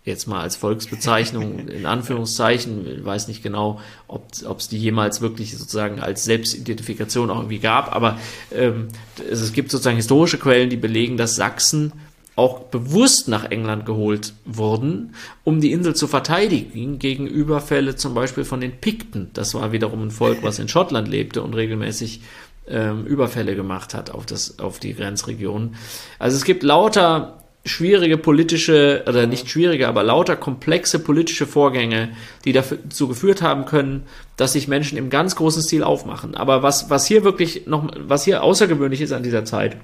jetzt 0.04 0.26
mal 0.26 0.40
als 0.40 0.56
Volksbezeichnung 0.56 1.68
in 1.68 1.86
Anführungszeichen, 1.86 3.04
weiß 3.04 3.28
nicht 3.28 3.42
genau, 3.42 3.80
ob 4.08 4.32
es 4.32 4.68
die 4.68 4.78
jemals 4.78 5.20
wirklich 5.20 5.56
sozusagen 5.56 6.00
als 6.00 6.24
Selbstidentifikation 6.24 7.30
auch 7.30 7.38
irgendwie 7.38 7.60
gab, 7.60 7.94
aber 7.94 8.18
ähm, 8.52 8.88
es, 9.30 9.40
es 9.40 9.52
gibt 9.52 9.70
sozusagen 9.70 9.96
historische 9.96 10.38
Quellen, 10.38 10.70
die 10.70 10.76
belegen, 10.76 11.16
dass 11.16 11.36
Sachsen 11.36 11.92
auch 12.34 12.60
bewusst 12.64 13.28
nach 13.28 13.44
England 13.50 13.84
geholt 13.84 14.32
wurden, 14.44 15.14
um 15.44 15.60
die 15.60 15.72
Insel 15.72 15.94
zu 15.94 16.06
verteidigen 16.06 16.98
gegen 16.98 17.26
Überfälle 17.26 17.96
zum 17.96 18.14
Beispiel 18.14 18.44
von 18.44 18.60
den 18.60 18.80
Pikten. 18.80 19.30
Das 19.34 19.54
war 19.54 19.72
wiederum 19.72 20.02
ein 20.06 20.10
Volk, 20.10 20.42
was 20.42 20.58
in 20.58 20.68
Schottland 20.68 21.08
lebte 21.08 21.42
und 21.42 21.54
regelmäßig 21.54 22.22
ähm, 22.68 23.04
Überfälle 23.04 23.54
gemacht 23.54 23.92
hat 23.92 24.10
auf, 24.10 24.24
das, 24.24 24.58
auf 24.58 24.78
die 24.78 24.94
Grenzregionen. 24.94 25.76
Also 26.18 26.36
es 26.36 26.44
gibt 26.44 26.62
lauter 26.62 27.38
schwierige 27.64 28.18
politische, 28.18 29.04
oder 29.06 29.26
nicht 29.26 29.48
schwierige, 29.48 29.86
aber 29.86 30.02
lauter 30.02 30.36
komplexe 30.36 30.98
politische 30.98 31.46
Vorgänge, 31.46 32.10
die 32.44 32.52
dazu 32.52 33.08
geführt 33.08 33.40
haben 33.42 33.66
können, 33.66 34.04
dass 34.36 34.54
sich 34.54 34.68
Menschen 34.68 34.98
im 34.98 35.10
ganz 35.10 35.36
großen 35.36 35.62
Stil 35.62 35.84
aufmachen. 35.84 36.34
Aber 36.34 36.62
was, 36.62 36.90
was 36.90 37.06
hier 37.06 37.24
wirklich 37.24 37.66
noch, 37.66 37.88
was 37.98 38.24
hier 38.24 38.42
außergewöhnlich 38.42 39.00
ist 39.00 39.12
an 39.12 39.22
dieser 39.22 39.44
Zeit, 39.44 39.76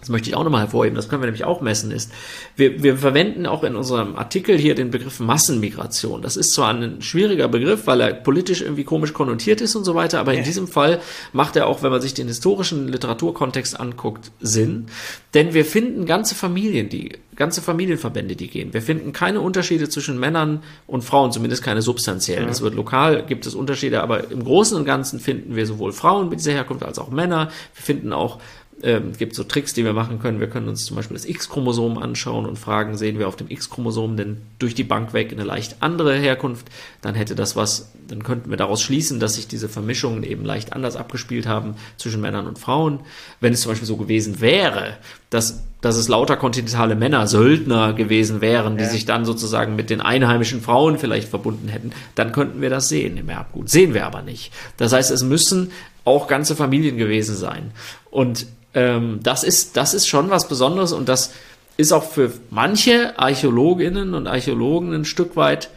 das 0.00 0.08
möchte 0.08 0.28
ich 0.28 0.36
auch 0.36 0.44
nochmal 0.44 0.62
hervorheben, 0.62 0.96
das 0.96 1.08
können 1.08 1.22
wir 1.22 1.26
nämlich 1.26 1.44
auch 1.44 1.60
messen, 1.60 1.90
ist, 1.90 2.10
wir, 2.56 2.82
wir 2.82 2.96
verwenden 2.96 3.46
auch 3.46 3.62
in 3.64 3.76
unserem 3.76 4.16
Artikel 4.16 4.56
hier 4.58 4.74
den 4.74 4.90
Begriff 4.90 5.20
Massenmigration. 5.20 6.22
Das 6.22 6.36
ist 6.36 6.52
zwar 6.52 6.72
ein 6.72 7.02
schwieriger 7.02 7.48
Begriff, 7.48 7.86
weil 7.86 8.00
er 8.00 8.14
politisch 8.14 8.62
irgendwie 8.62 8.84
komisch 8.84 9.12
konnotiert 9.12 9.60
ist 9.60 9.76
und 9.76 9.84
so 9.84 9.94
weiter, 9.94 10.20
aber 10.20 10.34
in 10.34 10.44
diesem 10.44 10.68
Fall 10.68 11.00
macht 11.32 11.56
er 11.56 11.66
auch, 11.66 11.82
wenn 11.82 11.90
man 11.90 12.00
sich 12.00 12.14
den 12.14 12.28
historischen 12.28 12.88
Literaturkontext 12.88 13.78
anguckt, 13.78 14.32
Sinn. 14.40 14.86
Denn 15.34 15.54
wir 15.54 15.64
finden 15.64 16.06
ganze 16.06 16.34
Familien, 16.34 16.88
die, 16.88 17.12
ganze 17.40 17.62
Familienverbände, 17.62 18.36
die 18.36 18.48
gehen. 18.48 18.74
Wir 18.74 18.82
finden 18.82 19.12
keine 19.12 19.40
Unterschiede 19.40 19.88
zwischen 19.88 20.20
Männern 20.20 20.62
und 20.86 21.04
Frauen, 21.04 21.32
zumindest 21.32 21.62
keine 21.62 21.80
substanziellen. 21.80 22.50
Es 22.50 22.60
wird 22.60 22.74
lokal, 22.74 23.24
gibt 23.24 23.46
es 23.46 23.54
Unterschiede, 23.54 24.02
aber 24.02 24.30
im 24.30 24.44
Großen 24.44 24.76
und 24.76 24.84
Ganzen 24.84 25.20
finden 25.20 25.56
wir 25.56 25.66
sowohl 25.66 25.92
Frauen 25.92 26.28
mit 26.28 26.40
dieser 26.40 26.52
Herkunft 26.52 26.84
als 26.84 26.98
auch 26.98 27.10
Männer. 27.10 27.48
Wir 27.74 27.82
finden 27.82 28.12
auch 28.12 28.40
ähm, 28.82 29.12
gibt 29.16 29.34
so 29.34 29.44
Tricks, 29.44 29.74
die 29.74 29.84
wir 29.84 29.92
machen 29.92 30.18
können. 30.20 30.40
Wir 30.40 30.48
können 30.48 30.68
uns 30.68 30.84
zum 30.84 30.96
Beispiel 30.96 31.16
das 31.16 31.26
X-Chromosom 31.26 31.98
anschauen 31.98 32.46
und 32.46 32.58
fragen, 32.58 32.96
sehen 32.96 33.18
wir 33.18 33.28
auf 33.28 33.36
dem 33.36 33.50
X-Chromosom 33.50 34.16
denn 34.16 34.38
durch 34.58 34.74
die 34.74 34.84
Bank 34.84 35.12
weg 35.12 35.32
eine 35.32 35.44
leicht 35.44 35.76
andere 35.80 36.16
Herkunft? 36.16 36.68
Dann 37.00 37.14
hätte 37.14 37.34
das 37.34 37.56
was, 37.56 37.92
dann 38.08 38.22
könnten 38.22 38.50
wir 38.50 38.56
daraus 38.56 38.82
schließen, 38.82 39.20
dass 39.20 39.34
sich 39.34 39.48
diese 39.48 39.68
Vermischungen 39.68 40.22
eben 40.22 40.44
leicht 40.44 40.72
anders 40.72 40.96
abgespielt 40.96 41.46
haben 41.46 41.74
zwischen 41.96 42.20
Männern 42.20 42.46
und 42.46 42.58
Frauen. 42.58 43.00
Wenn 43.40 43.52
es 43.52 43.62
zum 43.62 43.72
Beispiel 43.72 43.88
so 43.88 43.96
gewesen 43.96 44.40
wäre, 44.40 44.96
dass, 45.30 45.62
dass 45.80 45.96
es 45.96 46.08
lauter 46.08 46.36
kontinentale 46.36 46.94
Männer, 46.94 47.26
Söldner 47.26 47.92
gewesen 47.92 48.40
wären, 48.40 48.76
die 48.76 48.84
ja. 48.84 48.90
sich 48.90 49.06
dann 49.06 49.24
sozusagen 49.24 49.76
mit 49.76 49.90
den 49.90 50.00
einheimischen 50.00 50.60
Frauen 50.60 50.98
vielleicht 50.98 51.28
verbunden 51.28 51.68
hätten, 51.68 51.92
dann 52.14 52.32
könnten 52.32 52.60
wir 52.60 52.70
das 52.70 52.88
sehen 52.88 53.16
im 53.16 53.28
Erbgut. 53.28 53.70
Sehen 53.70 53.94
wir 53.94 54.06
aber 54.06 54.22
nicht. 54.22 54.52
Das 54.76 54.92
heißt, 54.92 55.10
es 55.10 55.22
müssen 55.22 55.72
auch 56.04 56.28
ganze 56.28 56.56
Familien 56.56 56.96
gewesen 56.96 57.36
sein. 57.36 57.72
Und 58.10 58.46
ähm, 58.74 59.20
das, 59.22 59.42
ist, 59.42 59.76
das 59.76 59.94
ist 59.94 60.06
schon 60.06 60.30
was 60.30 60.48
Besonderes 60.48 60.92
und 60.92 61.08
das 61.08 61.32
ist 61.76 61.92
auch 61.92 62.04
für 62.04 62.32
manche 62.50 63.18
Archäologinnen 63.18 64.14
und 64.14 64.26
Archäologen 64.26 64.92
ein 64.92 65.04
Stück 65.04 65.36
weit 65.36 65.70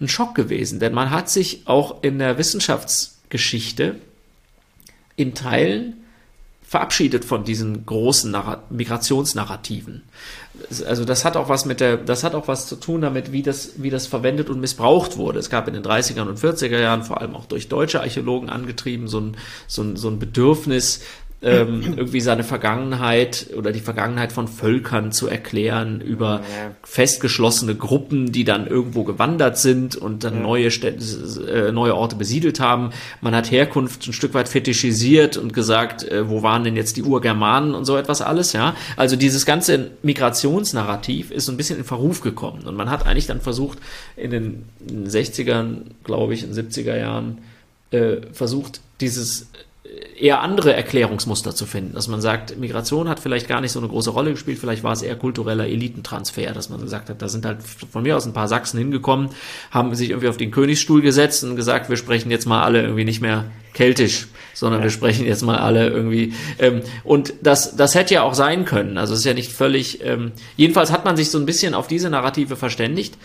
ein 0.00 0.08
Schock 0.08 0.34
gewesen, 0.34 0.80
denn 0.80 0.94
man 0.94 1.10
hat 1.10 1.28
sich 1.28 1.62
auch 1.66 2.02
in 2.02 2.18
der 2.18 2.38
Wissenschaftsgeschichte 2.38 3.96
in 5.16 5.34
Teilen 5.34 5.99
verabschiedet 6.70 7.24
von 7.24 7.42
diesen 7.42 7.84
großen 7.84 8.30
Narr 8.30 8.62
Migrationsnarrativen. 8.70 10.02
Also 10.86 11.04
das 11.04 11.24
hat 11.24 11.36
auch 11.36 11.48
was 11.48 11.64
mit 11.64 11.80
der, 11.80 11.96
das 11.96 12.22
hat 12.22 12.36
auch 12.36 12.46
was 12.46 12.68
zu 12.68 12.76
tun 12.76 13.00
damit, 13.00 13.32
wie 13.32 13.42
das, 13.42 13.72
wie 13.78 13.90
das 13.90 14.06
verwendet 14.06 14.48
und 14.48 14.60
missbraucht 14.60 15.16
wurde. 15.16 15.40
Es 15.40 15.50
gab 15.50 15.66
in 15.66 15.74
den 15.74 15.82
30er 15.82 16.22
und 16.22 16.38
40er 16.38 16.78
Jahren, 16.78 17.02
vor 17.02 17.20
allem 17.20 17.34
auch 17.34 17.46
durch 17.46 17.66
deutsche 17.66 18.02
Archäologen 18.02 18.50
angetrieben, 18.50 19.08
so 19.08 19.18
ein, 19.18 19.36
so 19.66 19.82
ein, 19.82 19.96
so 19.96 20.06
ein 20.10 20.20
Bedürfnis, 20.20 21.00
ähm, 21.42 21.94
irgendwie 21.96 22.20
seine 22.20 22.44
Vergangenheit 22.44 23.46
oder 23.56 23.72
die 23.72 23.80
Vergangenheit 23.80 24.30
von 24.30 24.46
Völkern 24.46 25.10
zu 25.10 25.26
erklären 25.26 26.02
über 26.02 26.40
ja. 26.40 26.74
festgeschlossene 26.82 27.74
Gruppen, 27.74 28.30
die 28.30 28.44
dann 28.44 28.66
irgendwo 28.66 29.04
gewandert 29.04 29.56
sind 29.56 29.96
und 29.96 30.22
dann 30.22 30.34
ja. 30.34 30.40
neue 30.40 30.70
Städte, 30.70 31.02
äh, 31.50 31.72
neue 31.72 31.94
Orte 31.94 32.16
besiedelt 32.16 32.60
haben. 32.60 32.90
Man 33.22 33.34
hat 33.34 33.50
Herkunft 33.50 34.06
ein 34.06 34.12
Stück 34.12 34.34
weit 34.34 34.48
fetischisiert 34.48 35.38
und 35.38 35.54
gesagt, 35.54 36.04
äh, 36.04 36.28
wo 36.28 36.42
waren 36.42 36.62
denn 36.64 36.76
jetzt 36.76 36.98
die 36.98 37.02
Urgermanen 37.02 37.74
und 37.74 37.86
so 37.86 37.96
etwas 37.96 38.20
alles, 38.20 38.52
ja. 38.52 38.74
Also 38.96 39.16
dieses 39.16 39.46
ganze 39.46 39.92
Migrationsnarrativ 40.02 41.30
ist 41.30 41.46
so 41.46 41.52
ein 41.52 41.56
bisschen 41.56 41.78
in 41.78 41.84
Verruf 41.84 42.20
gekommen 42.20 42.64
und 42.66 42.76
man 42.76 42.90
hat 42.90 43.06
eigentlich 43.06 43.26
dann 43.26 43.40
versucht, 43.40 43.78
in 44.16 44.30
den 44.30 44.64
60ern, 44.86 45.82
glaube 46.04 46.34
ich, 46.34 46.42
in 46.42 46.52
70er 46.52 46.98
Jahren, 46.98 47.38
äh, 47.92 48.18
versucht, 48.32 48.80
dieses 49.00 49.48
eher 50.20 50.40
andere 50.40 50.74
Erklärungsmuster 50.74 51.54
zu 51.54 51.66
finden, 51.66 51.94
dass 51.94 52.08
man 52.08 52.20
sagt, 52.20 52.56
Migration 52.58 53.08
hat 53.08 53.20
vielleicht 53.20 53.48
gar 53.48 53.60
nicht 53.60 53.72
so 53.72 53.80
eine 53.80 53.88
große 53.88 54.10
Rolle 54.10 54.32
gespielt, 54.32 54.58
vielleicht 54.58 54.82
war 54.82 54.92
es 54.92 55.02
eher 55.02 55.16
kultureller 55.16 55.66
Elitentransfer, 55.66 56.52
dass 56.52 56.68
man 56.68 56.80
gesagt 56.80 57.10
hat, 57.10 57.22
da 57.22 57.28
sind 57.28 57.46
halt 57.46 57.58
von 57.62 58.02
mir 58.02 58.16
aus 58.16 58.26
ein 58.26 58.32
paar 58.32 58.48
Sachsen 58.48 58.78
hingekommen, 58.78 59.30
haben 59.70 59.94
sich 59.94 60.10
irgendwie 60.10 60.28
auf 60.28 60.36
den 60.36 60.50
Königsstuhl 60.50 61.02
gesetzt 61.02 61.44
und 61.44 61.56
gesagt, 61.56 61.88
wir 61.88 61.96
sprechen 61.96 62.30
jetzt 62.30 62.46
mal 62.46 62.62
alle 62.62 62.82
irgendwie 62.82 63.04
nicht 63.04 63.20
mehr 63.20 63.46
keltisch, 63.72 64.26
sondern 64.54 64.80
ja. 64.80 64.84
wir 64.84 64.90
sprechen 64.90 65.26
jetzt 65.26 65.42
mal 65.42 65.58
alle 65.58 65.88
irgendwie. 65.88 66.34
Ähm, 66.58 66.82
und 67.04 67.32
das, 67.42 67.76
das 67.76 67.94
hätte 67.94 68.14
ja 68.14 68.22
auch 68.22 68.34
sein 68.34 68.64
können. 68.64 68.98
Also 68.98 69.14
es 69.14 69.20
ist 69.20 69.24
ja 69.24 69.34
nicht 69.34 69.52
völlig. 69.52 70.04
Ähm, 70.04 70.32
jedenfalls 70.56 70.92
hat 70.92 71.04
man 71.04 71.16
sich 71.16 71.30
so 71.30 71.38
ein 71.38 71.46
bisschen 71.46 71.74
auf 71.74 71.86
diese 71.86 72.10
Narrative 72.10 72.56
verständigt. 72.56 73.16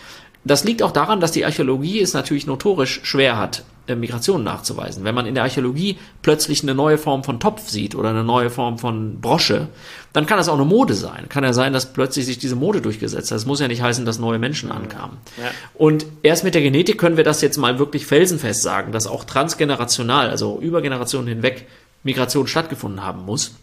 Das 0.46 0.62
liegt 0.62 0.82
auch 0.82 0.92
daran, 0.92 1.20
dass 1.20 1.32
die 1.32 1.44
Archäologie 1.44 2.00
es 2.00 2.14
natürlich 2.14 2.46
notorisch 2.46 3.00
schwer 3.02 3.36
hat, 3.36 3.64
äh, 3.88 3.96
Migration 3.96 4.44
nachzuweisen. 4.44 5.02
Wenn 5.02 5.14
man 5.14 5.26
in 5.26 5.34
der 5.34 5.42
Archäologie 5.42 5.98
plötzlich 6.22 6.62
eine 6.62 6.74
neue 6.74 6.98
Form 6.98 7.24
von 7.24 7.40
Topf 7.40 7.68
sieht 7.68 7.96
oder 7.96 8.10
eine 8.10 8.22
neue 8.22 8.48
Form 8.48 8.78
von 8.78 9.20
Brosche, 9.20 9.66
dann 10.12 10.26
kann 10.26 10.38
das 10.38 10.48
auch 10.48 10.54
eine 10.54 10.64
Mode 10.64 10.94
sein. 10.94 11.28
Kann 11.28 11.42
ja 11.42 11.52
sein, 11.52 11.72
dass 11.72 11.92
plötzlich 11.92 12.26
sich 12.26 12.38
diese 12.38 12.54
Mode 12.54 12.80
durchgesetzt 12.80 13.32
hat. 13.32 13.36
Das 13.36 13.46
muss 13.46 13.58
ja 13.58 13.66
nicht 13.66 13.82
heißen, 13.82 14.04
dass 14.04 14.20
neue 14.20 14.38
Menschen 14.38 14.70
ankamen. 14.70 15.16
Ja. 15.36 15.50
Und 15.74 16.06
erst 16.22 16.44
mit 16.44 16.54
der 16.54 16.62
Genetik 16.62 16.96
können 16.96 17.16
wir 17.16 17.24
das 17.24 17.40
jetzt 17.40 17.56
mal 17.56 17.80
wirklich 17.80 18.06
felsenfest 18.06 18.62
sagen, 18.62 18.92
dass 18.92 19.08
auch 19.08 19.24
transgenerational, 19.24 20.30
also 20.30 20.60
über 20.60 20.80
Generationen 20.80 21.26
hinweg, 21.26 21.66
Migration 22.04 22.46
stattgefunden 22.46 23.04
haben 23.04 23.24
muss. 23.24 23.56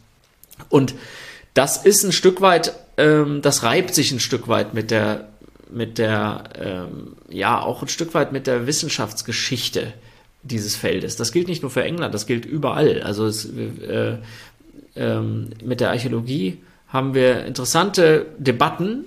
Und 0.68 0.96
das 1.54 1.86
ist 1.86 2.04
ein 2.04 2.12
Stück 2.12 2.42
weit, 2.42 2.74
ähm, 2.98 3.42
das 3.42 3.64
reibt 3.64 3.96
sich 3.96 4.12
ein 4.12 4.20
Stück 4.20 4.48
weit 4.48 4.74
mit 4.74 4.92
der 4.92 5.30
mit 5.74 5.98
der, 5.98 6.44
ähm, 6.60 7.16
ja, 7.30 7.62
auch 7.62 7.82
ein 7.82 7.88
Stück 7.88 8.14
weit 8.14 8.32
mit 8.32 8.48
der 8.48 8.68
Wissenschaftsgeschichte 8.68 9.94
dieses 10.44 10.76
Feldes. 10.76 11.16
Das 11.16 11.32
gilt 11.32 11.48
nicht 11.48 11.62
nur 11.62 11.72
für 11.72 11.84
England, 11.84 12.14
das 12.14 12.28
gilt 12.28 12.46
überall. 12.46 13.02
Also 13.02 13.26
es, 13.26 13.46
äh, 13.46 14.18
äh, 14.96 15.22
mit 15.22 15.80
der 15.80 15.92
Archäologie 15.92 16.60
haben 16.88 17.14
wir 17.14 17.46
interessante 17.46 18.28
Debatten. 18.38 19.06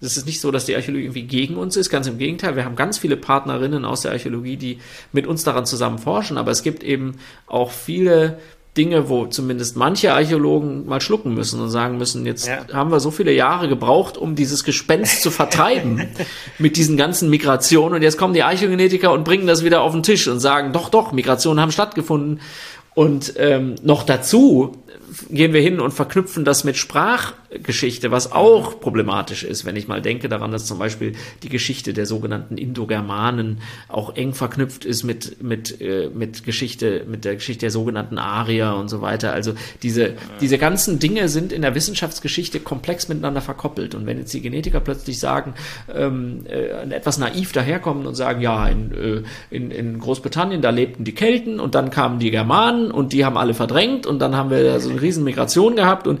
Es 0.00 0.16
ist 0.16 0.26
nicht 0.26 0.40
so, 0.40 0.50
dass 0.50 0.64
die 0.64 0.74
Archäologie 0.74 1.04
irgendwie 1.04 1.24
gegen 1.24 1.56
uns 1.56 1.76
ist, 1.76 1.90
ganz 1.90 2.06
im 2.06 2.18
Gegenteil. 2.18 2.56
Wir 2.56 2.64
haben 2.64 2.74
ganz 2.74 2.98
viele 2.98 3.16
Partnerinnen 3.16 3.84
aus 3.84 4.00
der 4.00 4.12
Archäologie, 4.12 4.56
die 4.56 4.78
mit 5.12 5.26
uns 5.26 5.44
daran 5.44 5.66
zusammen 5.66 5.98
forschen, 5.98 6.38
aber 6.38 6.50
es 6.50 6.62
gibt 6.62 6.82
eben 6.82 7.18
auch 7.46 7.70
viele 7.70 8.38
Dinge, 8.76 9.10
wo 9.10 9.26
zumindest 9.26 9.76
manche 9.76 10.14
Archäologen 10.14 10.86
mal 10.86 11.02
schlucken 11.02 11.34
müssen 11.34 11.60
und 11.60 11.68
sagen 11.68 11.98
müssen, 11.98 12.24
jetzt 12.24 12.46
ja. 12.46 12.64
haben 12.72 12.90
wir 12.90 13.00
so 13.00 13.10
viele 13.10 13.32
Jahre 13.32 13.68
gebraucht, 13.68 14.16
um 14.16 14.34
dieses 14.34 14.64
Gespenst 14.64 15.20
zu 15.22 15.30
vertreiben 15.30 16.08
mit 16.58 16.76
diesen 16.78 16.96
ganzen 16.96 17.28
Migrationen 17.28 17.94
und 17.96 18.02
jetzt 18.02 18.16
kommen 18.16 18.32
die 18.32 18.42
Archäogenetiker 18.42 19.12
und 19.12 19.24
bringen 19.24 19.46
das 19.46 19.62
wieder 19.62 19.82
auf 19.82 19.92
den 19.92 20.02
Tisch 20.02 20.26
und 20.26 20.40
sagen, 20.40 20.72
doch, 20.72 20.88
doch, 20.88 21.12
Migrationen 21.12 21.60
haben 21.60 21.70
stattgefunden 21.70 22.40
und 22.94 23.34
ähm, 23.36 23.74
noch 23.82 24.04
dazu 24.04 24.81
gehen 25.30 25.52
wir 25.52 25.60
hin 25.60 25.80
und 25.80 25.92
verknüpfen 25.92 26.44
das 26.44 26.64
mit 26.64 26.76
Sprachgeschichte, 26.76 28.10
was 28.10 28.32
auch 28.32 28.80
problematisch 28.80 29.44
ist, 29.44 29.64
wenn 29.64 29.76
ich 29.76 29.88
mal 29.88 30.02
denke 30.02 30.28
daran, 30.28 30.52
dass 30.52 30.66
zum 30.66 30.78
Beispiel 30.78 31.14
die 31.42 31.48
Geschichte 31.48 31.92
der 31.92 32.06
sogenannten 32.06 32.56
Indogermanen 32.56 33.58
auch 33.88 34.16
eng 34.16 34.34
verknüpft 34.34 34.84
ist 34.84 35.02
mit, 35.02 35.42
mit, 35.42 35.80
äh, 35.80 36.10
mit 36.12 36.44
Geschichte, 36.44 37.04
mit 37.06 37.24
der 37.24 37.34
Geschichte 37.34 37.60
der 37.60 37.70
sogenannten 37.70 38.18
Arier 38.18 38.74
und 38.76 38.88
so 38.88 39.00
weiter. 39.00 39.32
Also 39.32 39.54
diese, 39.82 40.14
diese 40.40 40.58
ganzen 40.58 40.98
Dinge 40.98 41.28
sind 41.28 41.52
in 41.52 41.62
der 41.62 41.74
Wissenschaftsgeschichte 41.74 42.60
komplex 42.60 43.08
miteinander 43.08 43.40
verkoppelt. 43.40 43.94
Und 43.94 44.06
wenn 44.06 44.18
jetzt 44.18 44.32
die 44.32 44.40
Genetiker 44.40 44.80
plötzlich 44.80 45.18
sagen, 45.18 45.54
ähm, 45.92 46.44
äh, 46.48 46.94
etwas 46.94 47.18
naiv 47.18 47.52
daherkommen 47.52 48.06
und 48.06 48.14
sagen, 48.14 48.40
ja, 48.40 48.66
in, 48.68 48.92
äh, 48.92 49.22
in, 49.50 49.70
in 49.70 49.98
Großbritannien, 49.98 50.62
da 50.62 50.70
lebten 50.70 51.04
die 51.04 51.14
Kelten 51.14 51.60
und 51.60 51.74
dann 51.74 51.90
kamen 51.90 52.18
die 52.18 52.30
Germanen 52.30 52.90
und 52.90 53.12
die 53.12 53.24
haben 53.24 53.36
alle 53.36 53.54
verdrängt 53.54 54.06
und 54.06 54.18
dann 54.18 54.36
haben 54.36 54.50
wir 54.50 54.80
so 54.82 54.90
eine 54.90 55.00
riesen 55.00 55.24
Migration 55.24 55.76
gehabt 55.76 56.06
und 56.06 56.20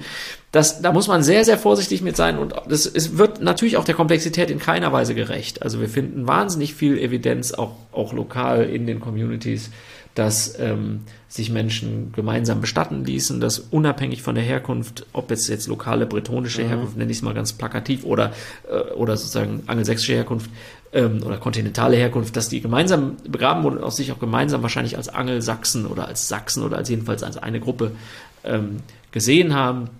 das, 0.52 0.82
da 0.82 0.92
muss 0.92 1.08
man 1.08 1.22
sehr, 1.22 1.44
sehr 1.44 1.58
vorsichtig 1.58 2.02
mit 2.02 2.16
sein 2.16 2.38
und 2.38 2.54
das 2.68 2.86
es 2.86 3.16
wird 3.16 3.40
natürlich 3.40 3.76
auch 3.76 3.84
der 3.84 3.94
Komplexität 3.94 4.50
in 4.50 4.58
keiner 4.58 4.92
Weise 4.92 5.14
gerecht. 5.14 5.62
Also 5.62 5.80
wir 5.80 5.88
finden 5.88 6.26
wahnsinnig 6.26 6.74
viel 6.74 6.98
Evidenz 6.98 7.52
auch, 7.52 7.76
auch 7.90 8.12
lokal 8.12 8.64
in 8.64 8.86
den 8.86 9.00
Communities, 9.00 9.70
dass 10.14 10.58
ähm, 10.58 11.00
sich 11.28 11.50
Menschen 11.50 12.12
gemeinsam 12.12 12.60
bestatten 12.60 13.04
ließen, 13.04 13.40
dass 13.40 13.58
unabhängig 13.58 14.20
von 14.20 14.34
der 14.34 14.44
Herkunft, 14.44 15.06
ob 15.14 15.30
jetzt 15.30 15.48
jetzt 15.48 15.66
lokale 15.66 16.04
bretonische 16.04 16.62
mhm. 16.62 16.68
Herkunft, 16.68 16.96
nenne 16.98 17.10
ich 17.10 17.18
es 17.18 17.22
mal 17.22 17.32
ganz 17.32 17.54
plakativ, 17.54 18.04
oder, 18.04 18.32
äh, 18.70 18.92
oder 18.92 19.16
sozusagen 19.16 19.62
angelsächsische 19.66 20.12
Herkunft 20.12 20.50
ähm, 20.92 21.22
oder 21.24 21.38
kontinentale 21.38 21.96
Herkunft, 21.96 22.36
dass 22.36 22.50
die 22.50 22.60
gemeinsam 22.60 23.16
begraben 23.26 23.62
wurden 23.62 23.78
und 23.78 23.84
auch 23.84 23.92
sich 23.92 24.12
auch 24.12 24.18
gemeinsam 24.18 24.60
wahrscheinlich 24.60 24.98
als 24.98 25.08
Angelsachsen 25.08 25.86
oder 25.86 26.06
als 26.06 26.28
Sachsen 26.28 26.62
oder 26.62 26.76
als 26.76 26.90
jedenfalls 26.90 27.22
als 27.22 27.38
eine 27.38 27.60
Gruppe 27.60 27.92
ähm, 28.44 28.78
gesehen 29.10 29.54
haben. 29.54 29.90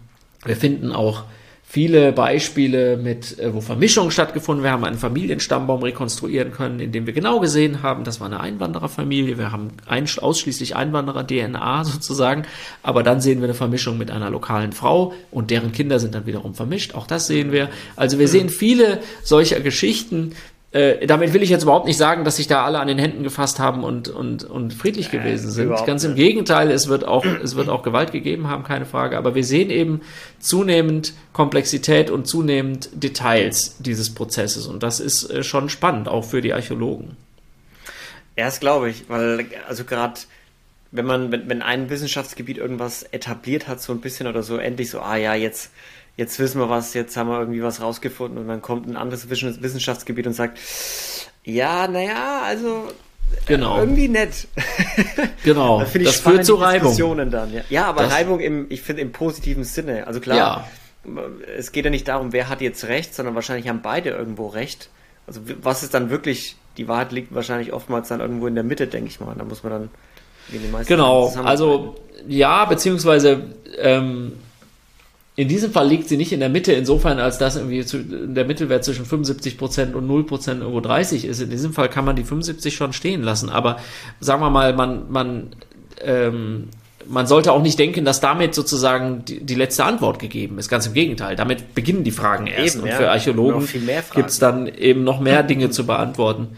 Wir 0.44 0.56
finden 0.56 0.92
auch 0.92 1.24
viele 1.72 2.12
Beispiele 2.12 2.98
mit, 2.98 3.38
äh, 3.38 3.54
wo 3.54 3.62
Vermischungen 3.62 4.10
stattgefunden. 4.10 4.62
Wir 4.62 4.72
haben 4.72 4.84
einen 4.84 4.98
Familienstammbaum 4.98 5.82
rekonstruieren 5.82 6.52
können, 6.52 6.80
in 6.80 6.92
dem 6.92 7.06
wir 7.06 7.14
genau 7.14 7.40
gesehen 7.40 7.82
haben, 7.82 8.04
das 8.04 8.20
war 8.20 8.26
eine 8.26 8.40
Einwandererfamilie. 8.40 9.38
Wir 9.38 9.52
haben 9.52 9.68
ein, 9.86 10.06
ausschließlich 10.20 10.76
Einwanderer-DNA 10.76 11.84
sozusagen. 11.84 12.42
Aber 12.82 13.02
dann 13.02 13.22
sehen 13.22 13.40
wir 13.40 13.44
eine 13.44 13.54
Vermischung 13.54 13.96
mit 13.96 14.10
einer 14.10 14.28
lokalen 14.28 14.72
Frau 14.72 15.14
und 15.30 15.50
deren 15.50 15.72
Kinder 15.72 15.98
sind 15.98 16.14
dann 16.14 16.26
wiederum 16.26 16.52
vermischt. 16.52 16.94
Auch 16.94 17.06
das 17.06 17.26
sehen 17.26 17.52
wir. 17.52 17.70
Also 17.96 18.18
wir 18.18 18.28
sehen 18.28 18.50
viele 18.50 19.00
solcher 19.22 19.60
Geschichten, 19.60 20.34
äh, 20.72 21.06
damit 21.06 21.34
will 21.34 21.42
ich 21.42 21.50
jetzt 21.50 21.64
überhaupt 21.64 21.86
nicht 21.86 21.98
sagen, 21.98 22.24
dass 22.24 22.36
sich 22.36 22.46
da 22.46 22.64
alle 22.64 22.80
an 22.80 22.88
den 22.88 22.98
Händen 22.98 23.22
gefasst 23.22 23.58
haben 23.58 23.84
und, 23.84 24.08
und, 24.08 24.44
und 24.44 24.72
friedlich 24.72 25.08
äh, 25.08 25.18
gewesen 25.18 25.50
sind. 25.50 25.70
Ganz 25.84 26.02
im 26.04 26.14
Gegenteil, 26.14 26.70
es 26.70 26.88
wird 26.88 27.06
auch, 27.06 27.26
es 27.26 27.56
wird 27.56 27.68
auch 27.68 27.82
Gewalt 27.82 28.10
gegeben 28.10 28.48
haben, 28.48 28.64
keine 28.64 28.86
Frage. 28.86 29.18
Aber 29.18 29.34
wir 29.34 29.44
sehen 29.44 29.68
eben 29.68 30.00
zunehmend 30.38 31.12
Komplexität 31.34 32.10
und 32.10 32.26
zunehmend 32.26 32.88
Details 32.94 33.76
dieses 33.80 34.14
Prozesses. 34.14 34.66
Und 34.66 34.82
das 34.82 34.98
ist 34.98 35.30
äh, 35.30 35.44
schon 35.44 35.68
spannend, 35.68 36.08
auch 36.08 36.24
für 36.24 36.40
die 36.40 36.54
Archäologen. 36.54 37.18
Ja, 38.38 38.46
das 38.46 38.58
glaube 38.58 38.88
ich, 38.88 39.04
weil, 39.08 39.44
also 39.68 39.84
gerade, 39.84 40.20
wenn 40.90 41.04
man, 41.04 41.30
wenn, 41.30 41.50
wenn 41.50 41.60
ein 41.60 41.90
Wissenschaftsgebiet 41.90 42.56
irgendwas 42.56 43.02
etabliert 43.02 43.68
hat, 43.68 43.82
so 43.82 43.92
ein 43.92 44.00
bisschen 44.00 44.26
oder 44.26 44.42
so, 44.42 44.56
endlich 44.56 44.88
so, 44.88 45.00
ah 45.00 45.16
ja, 45.16 45.34
jetzt, 45.34 45.70
jetzt 46.16 46.38
wissen 46.38 46.60
wir 46.60 46.68
was, 46.68 46.94
jetzt 46.94 47.16
haben 47.16 47.28
wir 47.28 47.38
irgendwie 47.38 47.62
was 47.62 47.80
rausgefunden 47.80 48.38
und 48.38 48.48
dann 48.48 48.62
kommt 48.62 48.86
ein 48.86 48.96
anderes 48.96 49.30
Wissenschaftsgebiet 49.30 50.26
und 50.26 50.34
sagt, 50.34 50.58
ja, 51.44 51.88
naja, 51.88 52.42
also 52.44 52.88
genau. 53.46 53.78
irgendwie 53.78 54.08
nett. 54.08 54.46
Genau. 55.44 55.80
das 55.80 55.90
finde 55.90 56.08
ich 56.08 56.14
das 56.14 56.22
führt 56.22 56.46
zu 56.46 56.54
Reibung. 56.54 56.96
Dann, 57.30 57.52
ja. 57.52 57.62
ja, 57.68 57.86
aber 57.86 58.04
das, 58.04 58.12
Reibung 58.12 58.38
im, 58.38 58.66
ich 58.68 58.82
finde 58.82 59.02
im 59.02 59.10
positiven 59.10 59.64
Sinne. 59.64 60.06
Also 60.06 60.20
klar, 60.20 60.36
ja. 61.04 61.14
es 61.56 61.72
geht 61.72 61.84
ja 61.84 61.90
nicht 61.90 62.06
darum, 62.06 62.32
wer 62.32 62.48
hat 62.48 62.60
jetzt 62.60 62.84
recht, 62.84 63.12
sondern 63.12 63.34
wahrscheinlich 63.34 63.68
haben 63.68 63.82
beide 63.82 64.10
irgendwo 64.10 64.46
recht. 64.46 64.88
Also 65.26 65.40
was 65.60 65.82
ist 65.82 65.94
dann 65.94 66.10
wirklich, 66.10 66.56
die 66.76 66.86
Wahrheit 66.86 67.10
liegt 67.10 67.34
wahrscheinlich 67.34 67.72
oftmals 67.72 68.06
dann 68.06 68.20
irgendwo 68.20 68.46
in 68.46 68.54
der 68.54 68.62
Mitte, 68.62 68.86
denke 68.86 69.08
ich 69.08 69.18
mal. 69.18 69.34
Da 69.36 69.44
muss 69.44 69.64
man 69.64 69.72
dann 69.72 69.90
Genau, 70.86 71.32
also 71.44 71.96
ja, 72.28 72.64
beziehungsweise 72.64 73.54
ähm, 73.78 74.32
in 75.34 75.48
diesem 75.48 75.72
Fall 75.72 75.88
liegt 75.88 76.08
sie 76.08 76.18
nicht 76.18 76.32
in 76.32 76.40
der 76.40 76.50
Mitte, 76.50 76.72
insofern, 76.72 77.18
als 77.18 77.38
das 77.38 77.56
irgendwie 77.56 77.84
zu, 77.86 78.02
der 78.04 78.44
Mittelwert 78.44 78.84
zwischen 78.84 79.06
75% 79.06 79.94
und 79.94 80.08
0% 80.08 80.58
irgendwo 80.58 80.80
30 80.80 81.24
ist. 81.24 81.40
In 81.40 81.48
diesem 81.48 81.72
Fall 81.72 81.88
kann 81.88 82.04
man 82.04 82.16
die 82.16 82.24
75 82.24 82.74
schon 82.74 82.92
stehen 82.92 83.22
lassen. 83.22 83.48
Aber 83.48 83.78
sagen 84.20 84.42
wir 84.42 84.50
mal, 84.50 84.74
man, 84.74 85.10
man, 85.10 85.56
ähm, 86.02 86.68
man 87.08 87.26
sollte 87.26 87.52
auch 87.52 87.62
nicht 87.62 87.78
denken, 87.78 88.04
dass 88.04 88.20
damit 88.20 88.54
sozusagen 88.54 89.24
die, 89.24 89.40
die, 89.40 89.54
letzte 89.54 89.84
Antwort 89.84 90.18
gegeben 90.18 90.58
ist. 90.58 90.68
Ganz 90.68 90.86
im 90.86 90.92
Gegenteil. 90.92 91.34
Damit 91.34 91.74
beginnen 91.74 92.04
die 92.04 92.10
Fragen 92.10 92.46
erst. 92.46 92.76
Eben, 92.76 92.84
und 92.84 92.92
für 92.92 93.10
Archäologen 93.10 93.66
gibt 94.14 94.28
es 94.28 94.38
dann 94.38 94.66
eben 94.66 95.02
noch 95.02 95.18
mehr 95.18 95.42
Dinge 95.42 95.70
zu 95.70 95.86
beantworten. 95.86 96.48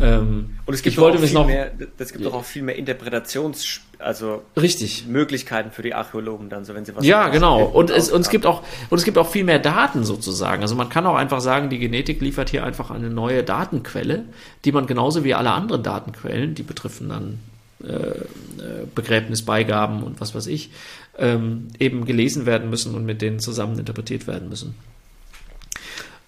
Ähm, 0.00 0.58
und 0.64 0.74
es 0.74 0.82
gibt, 0.82 0.98
auch 0.98 1.16
viel, 1.16 1.32
noch, 1.32 1.46
mehr, 1.46 1.70
es 1.98 2.12
gibt 2.12 2.26
auch 2.26 2.44
viel 2.44 2.62
mehr 2.62 2.76
Interpretations, 2.76 3.80
also 3.98 4.42
richtig 4.56 5.06
Möglichkeiten 5.06 5.70
für 5.70 5.82
die 5.82 5.94
Archäologen 5.94 6.48
dann, 6.48 6.64
so 6.64 6.74
wenn 6.74 6.84
sie 6.84 6.96
was. 6.96 7.04
Ja, 7.04 7.28
genau. 7.28 7.64
Und 7.64 7.90
es, 7.90 8.10
und 8.10 8.22
es 8.22 8.30
gibt 8.30 8.46
auch 8.46 8.62
und 8.90 8.98
es 8.98 9.04
gibt 9.04 9.18
auch 9.18 9.28
viel 9.28 9.44
mehr 9.44 9.58
Daten 9.58 10.04
sozusagen. 10.04 10.62
Also 10.62 10.74
man 10.74 10.88
kann 10.88 11.06
auch 11.06 11.14
einfach 11.14 11.40
sagen, 11.40 11.68
die 11.68 11.78
Genetik 11.78 12.20
liefert 12.20 12.50
hier 12.50 12.64
einfach 12.64 12.90
eine 12.90 13.10
neue 13.10 13.44
Datenquelle, 13.44 14.24
die 14.64 14.72
man 14.72 14.86
genauso 14.86 15.24
wie 15.24 15.34
alle 15.34 15.52
anderen 15.52 15.82
Datenquellen, 15.82 16.54
die 16.54 16.62
betreffen 16.62 17.08
dann 17.10 17.38
äh, 17.84 17.92
äh 17.92 18.86
Begräbnisbeigaben 18.94 20.02
und 20.02 20.20
was 20.20 20.34
weiß 20.34 20.46
ich, 20.46 20.70
ähm, 21.18 21.68
eben 21.78 22.06
gelesen 22.06 22.46
werden 22.46 22.70
müssen 22.70 22.94
und 22.94 23.04
mit 23.04 23.22
denen 23.22 23.40
zusammen 23.40 23.78
interpretiert 23.78 24.26
werden 24.26 24.48
müssen. 24.48 24.74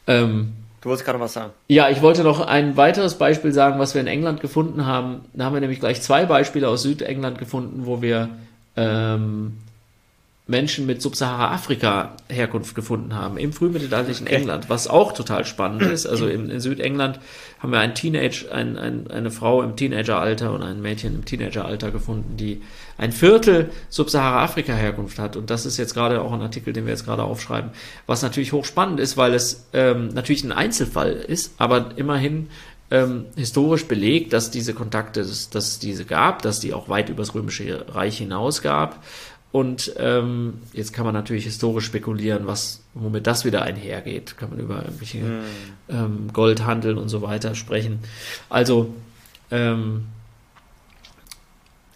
Ähm, 0.07 0.53
Du 0.85 0.91
wolltest 0.91 1.07
gerade 1.07 1.19
was 1.19 1.33
sagen. 1.33 1.53
Ja, 1.67 1.89
ich 1.89 2.03
wollte 2.03 2.23
noch 2.25 2.47
ein 2.47 2.77
weiteres 2.77 3.15
Beispiel 3.15 3.53
sagen, 3.53 3.79
was 3.79 3.95
wir 3.95 4.03
in 4.03 4.07
England 4.07 4.43
gefunden 4.43 4.85
haben. 4.85 5.23
Da 5.33 5.47
haben 5.47 5.55
wir 5.55 5.63
nämlich 5.63 5.81
gleich 5.81 6.03
zwei 6.03 6.27
Beispiele 6.27 6.69
aus 6.69 6.83
Südengland 6.83 7.39
gefunden, 7.39 7.87
wo 7.87 8.03
wir 8.03 8.29
ähm, 8.77 9.57
Menschen 10.47 10.85
mit 10.85 11.01
Subsahara-Afrika-Herkunft 11.01 12.75
gefunden 12.75 13.15
haben, 13.15 13.39
im 13.39 13.55
frühmittelalterlichen 13.55 14.27
okay. 14.27 14.37
England, 14.37 14.69
was 14.69 14.89
auch 14.89 15.13
total 15.13 15.47
spannend 15.47 15.83
ist. 15.93 16.07
Also 16.07 16.27
in, 16.27 16.51
in 16.51 16.61
Südengland 16.61 17.19
haben 17.61 17.73
wir 17.73 17.79
ein 17.79 17.95
Teenage, 17.95 18.53
ein, 18.53 18.77
ein, 18.77 19.11
eine 19.11 19.31
Frau 19.31 19.63
im 19.63 19.75
Teenageralter 19.75 20.53
und 20.53 20.63
ein 20.63 20.83
Mädchen 20.83 21.15
im 21.15 21.25
Teenageralter 21.25 21.91
gefunden, 21.91 22.37
die 22.37 22.61
ein 22.99 23.13
Viertel 23.13 23.71
Subsahara-Afrika-Herkunft 23.89 25.19
hat. 25.19 25.37
Und 25.37 25.49
das 25.49 25.65
ist 25.65 25.79
jetzt 25.79 25.95
gerade 25.95 26.21
auch 26.21 26.33
ein 26.33 26.43
Artikel, 26.43 26.75
den 26.75 26.85
wir 26.85 26.93
jetzt 26.93 27.07
gerade 27.07 27.23
aufschreiben, 27.23 27.71
was 28.07 28.21
natürlich 28.21 28.53
hochspannend 28.53 29.01
ist, 29.01 29.17
weil 29.17 29.33
es 29.33 29.67
ähm, 29.73 30.09
natürlich 30.09 30.45
ein 30.45 30.53
Einzelfall 30.53 31.13
ist, 31.13 31.55
aber 31.57 31.93
immerhin 31.97 32.49
ähm, 32.91 33.25
historisch 33.35 33.87
belegt, 33.87 34.35
dass 34.35 34.51
diese 34.51 34.75
Kontakte, 34.75 35.21
dass, 35.21 35.49
dass 35.49 35.69
es 35.69 35.79
diese 35.79 36.05
gab, 36.05 36.43
dass 36.43 36.61
die 36.61 36.75
auch 36.75 36.91
weit 36.91 37.09
übers 37.09 37.35
Römische 37.35 37.87
Reich 37.89 38.19
hinaus 38.19 38.61
gab 38.61 39.03
und 39.55 39.95
ähm, 39.99 40.55
jetzt 40.73 40.93
kann 40.93 41.05
man 41.05 41.15
natürlich 41.15 41.45
historisch 41.45 41.85
spekulieren, 41.85 42.49
was, 42.49 42.83
womit 42.93 43.29
das 43.29 43.45
wieder 43.45 43.63
einhergeht. 43.63 44.37
Kann 44.37 44.51
man 44.51 44.59
über 44.59 44.83
irgendwelche 44.83 45.21
hm. 45.21 45.45
ähm, 45.89 46.29
Goldhandel 46.33 46.99
und 46.99 47.09
so 47.09 47.23
weiter 47.23 47.55
sprechen. 47.55 48.01
Also, 48.51 48.93
ähm, 49.53 50.07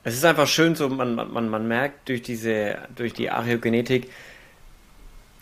es 0.05 0.15
ist 0.15 0.25
einfach 0.25 0.47
schön, 0.47 0.77
so 0.77 0.89
man, 0.89 1.17
man, 1.17 1.49
man 1.49 1.67
merkt 1.67 2.09
durch 2.09 2.23
diese, 2.23 2.79
durch 2.95 3.13
die 3.13 3.29
Archäogenetik, 3.29 4.09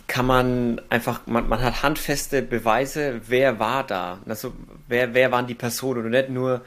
kann 0.07 0.24
man 0.24 0.81
einfach, 0.88 1.26
man, 1.26 1.46
man 1.50 1.61
hat 1.61 1.83
handfeste 1.83 2.40
Beweise, 2.40 3.20
wer 3.26 3.59
war 3.59 3.85
da. 3.85 4.20
Also 4.26 4.55
wer, 4.88 5.12
wer 5.12 5.33
waren 5.33 5.46
die 5.46 5.55
Personen 5.55 6.07
und 6.07 6.12
nicht 6.12 6.31
nur 6.31 6.62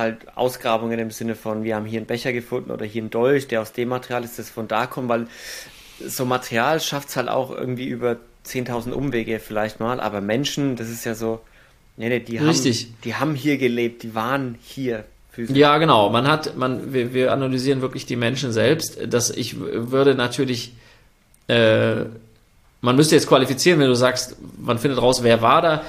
halt 0.00 0.36
Ausgrabungen 0.36 0.98
im 0.98 1.12
Sinne 1.12 1.36
von, 1.36 1.62
wir 1.62 1.76
haben 1.76 1.86
hier 1.86 1.98
einen 1.98 2.06
Becher 2.06 2.32
gefunden 2.32 2.72
oder 2.72 2.84
hier 2.84 3.02
einen 3.02 3.10
Dolch, 3.10 3.46
der 3.46 3.62
aus 3.62 3.72
dem 3.72 3.88
Material 3.88 4.24
ist, 4.24 4.38
das 4.38 4.50
von 4.50 4.66
da 4.66 4.86
kommt, 4.86 5.08
weil 5.08 5.28
so 6.04 6.24
Material 6.24 6.80
schafft 6.80 7.10
es 7.10 7.16
halt 7.16 7.28
auch 7.28 7.50
irgendwie 7.50 7.86
über 7.86 8.16
10.000 8.46 8.90
Umwege 8.90 9.38
vielleicht 9.38 9.78
mal, 9.78 10.00
aber 10.00 10.20
Menschen, 10.20 10.74
das 10.74 10.88
ist 10.88 11.04
ja 11.04 11.14
so, 11.14 11.40
nee, 11.96 12.08
nee, 12.08 12.20
die 12.20 12.38
Richtig. 12.38 12.84
haben, 12.84 12.96
die 13.04 13.14
haben 13.14 13.34
hier 13.34 13.58
gelebt, 13.58 14.02
die 14.02 14.14
waren 14.14 14.56
hier. 14.62 15.04
Physisch. 15.32 15.56
Ja, 15.56 15.78
genau. 15.78 16.10
Man 16.10 16.26
hat, 16.26 16.56
man, 16.56 16.92
wir, 16.92 17.14
wir 17.14 17.32
analysieren 17.32 17.82
wirklich 17.82 18.04
die 18.04 18.16
Menschen 18.16 18.50
selbst. 18.52 18.98
dass 19.12 19.30
ich 19.30 19.60
würde 19.60 20.16
natürlich 20.16 20.72
äh, 21.46 22.06
man 22.82 22.96
müsste 22.96 23.14
jetzt 23.14 23.26
qualifizieren, 23.26 23.78
wenn 23.78 23.88
du 23.88 23.94
sagst, 23.94 24.36
man 24.58 24.78
findet 24.78 25.02
raus, 25.02 25.22
wer 25.22 25.42
war 25.42 25.60
da. 25.60 25.84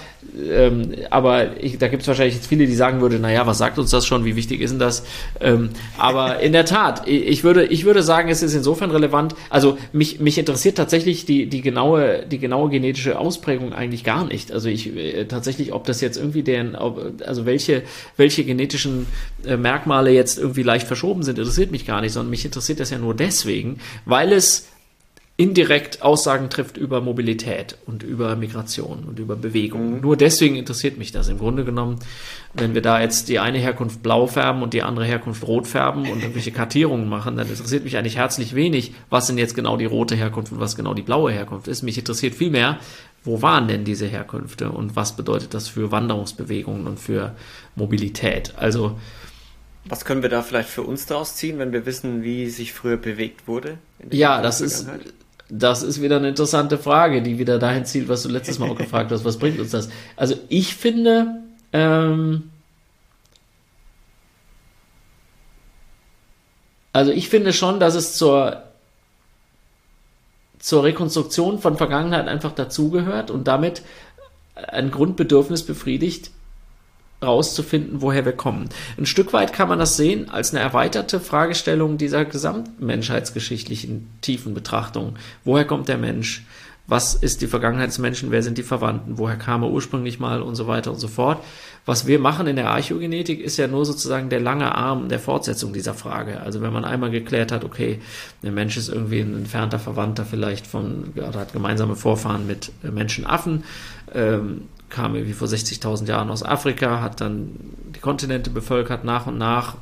Ähm, 0.49 0.91
aber 1.09 1.61
ich, 1.61 1.77
da 1.77 1.87
gibt 1.87 2.01
es 2.01 2.07
wahrscheinlich 2.07 2.35
jetzt 2.35 2.47
viele, 2.47 2.67
die 2.67 2.75
sagen 2.75 2.99
würden, 2.99 3.21
naja, 3.21 3.47
was 3.47 3.59
sagt 3.59 3.79
uns 3.79 3.91
das 3.91 4.05
schon, 4.05 4.25
wie 4.25 4.35
wichtig 4.35 4.59
ist 4.59 4.71
denn 4.71 4.79
das? 4.79 5.03
Ähm, 5.39 5.69
aber 5.97 6.41
in 6.41 6.51
der 6.51 6.65
Tat, 6.65 7.07
ich 7.07 7.43
würde, 7.45 7.65
ich 7.65 7.85
würde 7.85 8.03
sagen, 8.03 8.29
es 8.29 8.43
ist 8.43 8.53
insofern 8.53 8.91
relevant. 8.91 9.35
Also 9.49 9.77
mich, 9.93 10.19
mich 10.19 10.37
interessiert 10.37 10.77
tatsächlich 10.77 11.25
die, 11.25 11.47
die 11.47 11.61
genaue, 11.61 12.25
die 12.29 12.39
genaue 12.39 12.69
genetische 12.69 13.17
Ausprägung 13.17 13.71
eigentlich 13.73 14.03
gar 14.03 14.25
nicht. 14.25 14.51
Also 14.51 14.67
ich 14.67 14.93
äh, 14.95 15.25
tatsächlich, 15.25 15.71
ob 15.71 15.85
das 15.85 16.01
jetzt 16.01 16.17
irgendwie 16.17 16.43
deren, 16.43 16.75
also 16.75 17.45
welche, 17.45 17.83
welche 18.17 18.43
genetischen 18.43 19.07
äh, 19.45 19.55
Merkmale 19.55 20.11
jetzt 20.11 20.37
irgendwie 20.37 20.63
leicht 20.63 20.87
verschoben 20.87 21.23
sind, 21.23 21.39
interessiert 21.39 21.71
mich 21.71 21.85
gar 21.85 22.01
nicht, 22.01 22.11
sondern 22.11 22.31
mich 22.31 22.43
interessiert 22.43 22.81
das 22.81 22.89
ja 22.89 22.97
nur 22.97 23.15
deswegen, 23.15 23.79
weil 24.05 24.33
es 24.33 24.67
indirekt 25.41 26.03
Aussagen 26.03 26.51
trifft 26.51 26.77
über 26.77 27.01
Mobilität 27.01 27.75
und 27.87 28.03
über 28.03 28.35
Migration 28.35 29.05
und 29.07 29.17
über 29.17 29.35
Bewegung. 29.35 29.95
Mhm. 29.95 30.01
Nur 30.01 30.15
deswegen 30.15 30.55
interessiert 30.55 30.99
mich 30.99 31.11
das. 31.11 31.29
Im 31.29 31.39
Grunde 31.39 31.65
genommen, 31.65 31.97
wenn 32.53 32.75
wir 32.75 32.83
da 32.83 33.01
jetzt 33.01 33.27
die 33.27 33.39
eine 33.39 33.57
Herkunft 33.57 34.03
blau 34.03 34.27
färben 34.27 34.61
und 34.61 34.75
die 34.75 34.83
andere 34.83 35.05
Herkunft 35.05 35.47
rot 35.47 35.65
färben 35.65 36.11
und 36.11 36.21
irgendwelche 36.21 36.51
Kartierungen 36.51 37.09
machen, 37.09 37.37
dann 37.37 37.49
interessiert 37.49 37.83
mich 37.83 37.97
eigentlich 37.97 38.17
herzlich 38.17 38.53
wenig, 38.53 38.93
was 39.09 39.25
denn 39.25 39.39
jetzt 39.39 39.55
genau 39.55 39.77
die 39.77 39.85
rote 39.85 40.15
Herkunft 40.15 40.51
und 40.51 40.59
was 40.59 40.75
genau 40.75 40.93
die 40.93 41.01
blaue 41.01 41.31
Herkunft 41.31 41.67
ist. 41.67 41.81
Mich 41.81 41.97
interessiert 41.97 42.35
vielmehr, 42.35 42.77
wo 43.23 43.41
waren 43.41 43.67
denn 43.67 43.83
diese 43.83 44.05
Herkünfte 44.05 44.69
und 44.69 44.95
was 44.95 45.15
bedeutet 45.15 45.55
das 45.55 45.67
für 45.67 45.91
Wanderungsbewegungen 45.91 46.85
und 46.85 46.99
für 46.99 47.35
Mobilität? 47.75 48.53
Also, 48.57 48.99
was 49.85 50.05
können 50.05 50.21
wir 50.21 50.29
da 50.29 50.43
vielleicht 50.43 50.69
für 50.69 50.83
uns 50.83 51.07
daraus 51.07 51.35
ziehen, 51.35 51.57
wenn 51.57 51.73
wir 51.73 51.87
wissen, 51.87 52.21
wie 52.21 52.47
sich 52.51 52.73
früher 52.73 52.97
bewegt 52.97 53.47
wurde? 53.47 53.79
Ja, 54.11 54.41
das 54.41 54.61
ist, 54.61 54.87
das 55.51 55.83
ist 55.83 56.01
wieder 56.01 56.15
eine 56.15 56.29
interessante 56.29 56.77
Frage, 56.77 57.21
die 57.21 57.37
wieder 57.37 57.59
dahin 57.59 57.85
zielt, 57.85 58.07
was 58.07 58.23
du 58.23 58.29
letztes 58.29 58.57
Mal 58.57 58.69
auch 58.69 58.77
gefragt 58.77 59.11
hast. 59.11 59.25
Was 59.25 59.37
bringt 59.37 59.59
uns 59.59 59.71
das? 59.71 59.89
Also 60.15 60.35
ich 60.47 60.75
finde, 60.75 61.41
ähm, 61.73 62.49
also 66.93 67.11
ich 67.11 67.27
finde 67.29 67.53
schon, 67.53 67.79
dass 67.79 67.95
es 67.95 68.15
zur 68.15 68.63
zur 70.59 70.83
Rekonstruktion 70.83 71.57
von 71.57 71.75
Vergangenheit 71.75 72.27
einfach 72.27 72.51
dazugehört 72.51 73.31
und 73.31 73.47
damit 73.47 73.81
ein 74.53 74.91
Grundbedürfnis 74.91 75.65
befriedigt, 75.65 76.29
rauszufinden, 77.23 78.01
woher 78.01 78.25
wir 78.25 78.33
kommen. 78.33 78.69
Ein 78.97 79.05
Stück 79.05 79.33
weit 79.33 79.53
kann 79.53 79.69
man 79.69 79.79
das 79.79 79.97
sehen 79.97 80.29
als 80.29 80.51
eine 80.51 80.59
erweiterte 80.59 81.19
Fragestellung 81.19 81.97
dieser 81.97 82.25
gesamtmenschheitsgeschichtlichen 82.25 84.09
tiefen 84.21 84.53
Betrachtung. 84.53 85.15
Woher 85.43 85.65
kommt 85.65 85.87
der 85.87 85.97
Mensch? 85.97 86.43
Was 86.87 87.13
ist 87.13 87.41
die 87.41 87.47
Vergangenheit 87.47 87.89
des 87.89 87.99
Menschen? 87.99 88.31
Wer 88.31 88.43
sind 88.43 88.57
die 88.57 88.63
Verwandten? 88.63 89.17
Woher 89.17 89.37
kam 89.37 89.63
er 89.63 89.69
ursprünglich 89.69 90.19
mal? 90.19 90.41
Und 90.41 90.55
so 90.55 90.67
weiter 90.67 90.91
und 90.91 90.99
so 90.99 91.07
fort. 91.07 91.41
Was 91.85 92.05
wir 92.05 92.19
machen 92.19 92.47
in 92.47 92.57
der 92.57 92.69
Archäogenetik 92.69 93.39
ist 93.39 93.57
ja 93.57 93.67
nur 93.67 93.85
sozusagen 93.85 94.29
der 94.29 94.39
lange 94.39 94.75
Arm 94.75 95.07
der 95.07 95.19
Fortsetzung 95.19 95.73
dieser 95.73 95.93
Frage. 95.93 96.41
Also 96.41 96.61
wenn 96.61 96.73
man 96.73 96.83
einmal 96.83 97.11
geklärt 97.11 97.51
hat, 97.51 97.63
okay, 97.63 98.01
der 98.43 98.51
Mensch 98.51 98.77
ist 98.77 98.89
irgendwie 98.89 99.21
ein 99.21 99.35
entfernter 99.35 99.79
Verwandter 99.79 100.25
vielleicht 100.25 100.67
von, 100.67 101.13
oder 101.15 101.39
hat 101.39 101.53
gemeinsame 101.53 101.95
Vorfahren 101.95 102.45
mit 102.45 102.71
Menschenaffen, 102.83 103.63
ähm, 104.13 104.63
kam 104.91 105.15
irgendwie 105.15 105.33
vor 105.33 105.47
60.000 105.47 106.07
Jahren 106.07 106.29
aus 106.29 106.43
Afrika, 106.43 107.01
hat 107.01 107.21
dann 107.21 107.51
die 107.95 107.99
Kontinente 107.99 108.49
bevölkert 108.49 109.03
nach 109.03 109.25
und 109.25 109.37
nach. 109.37 109.75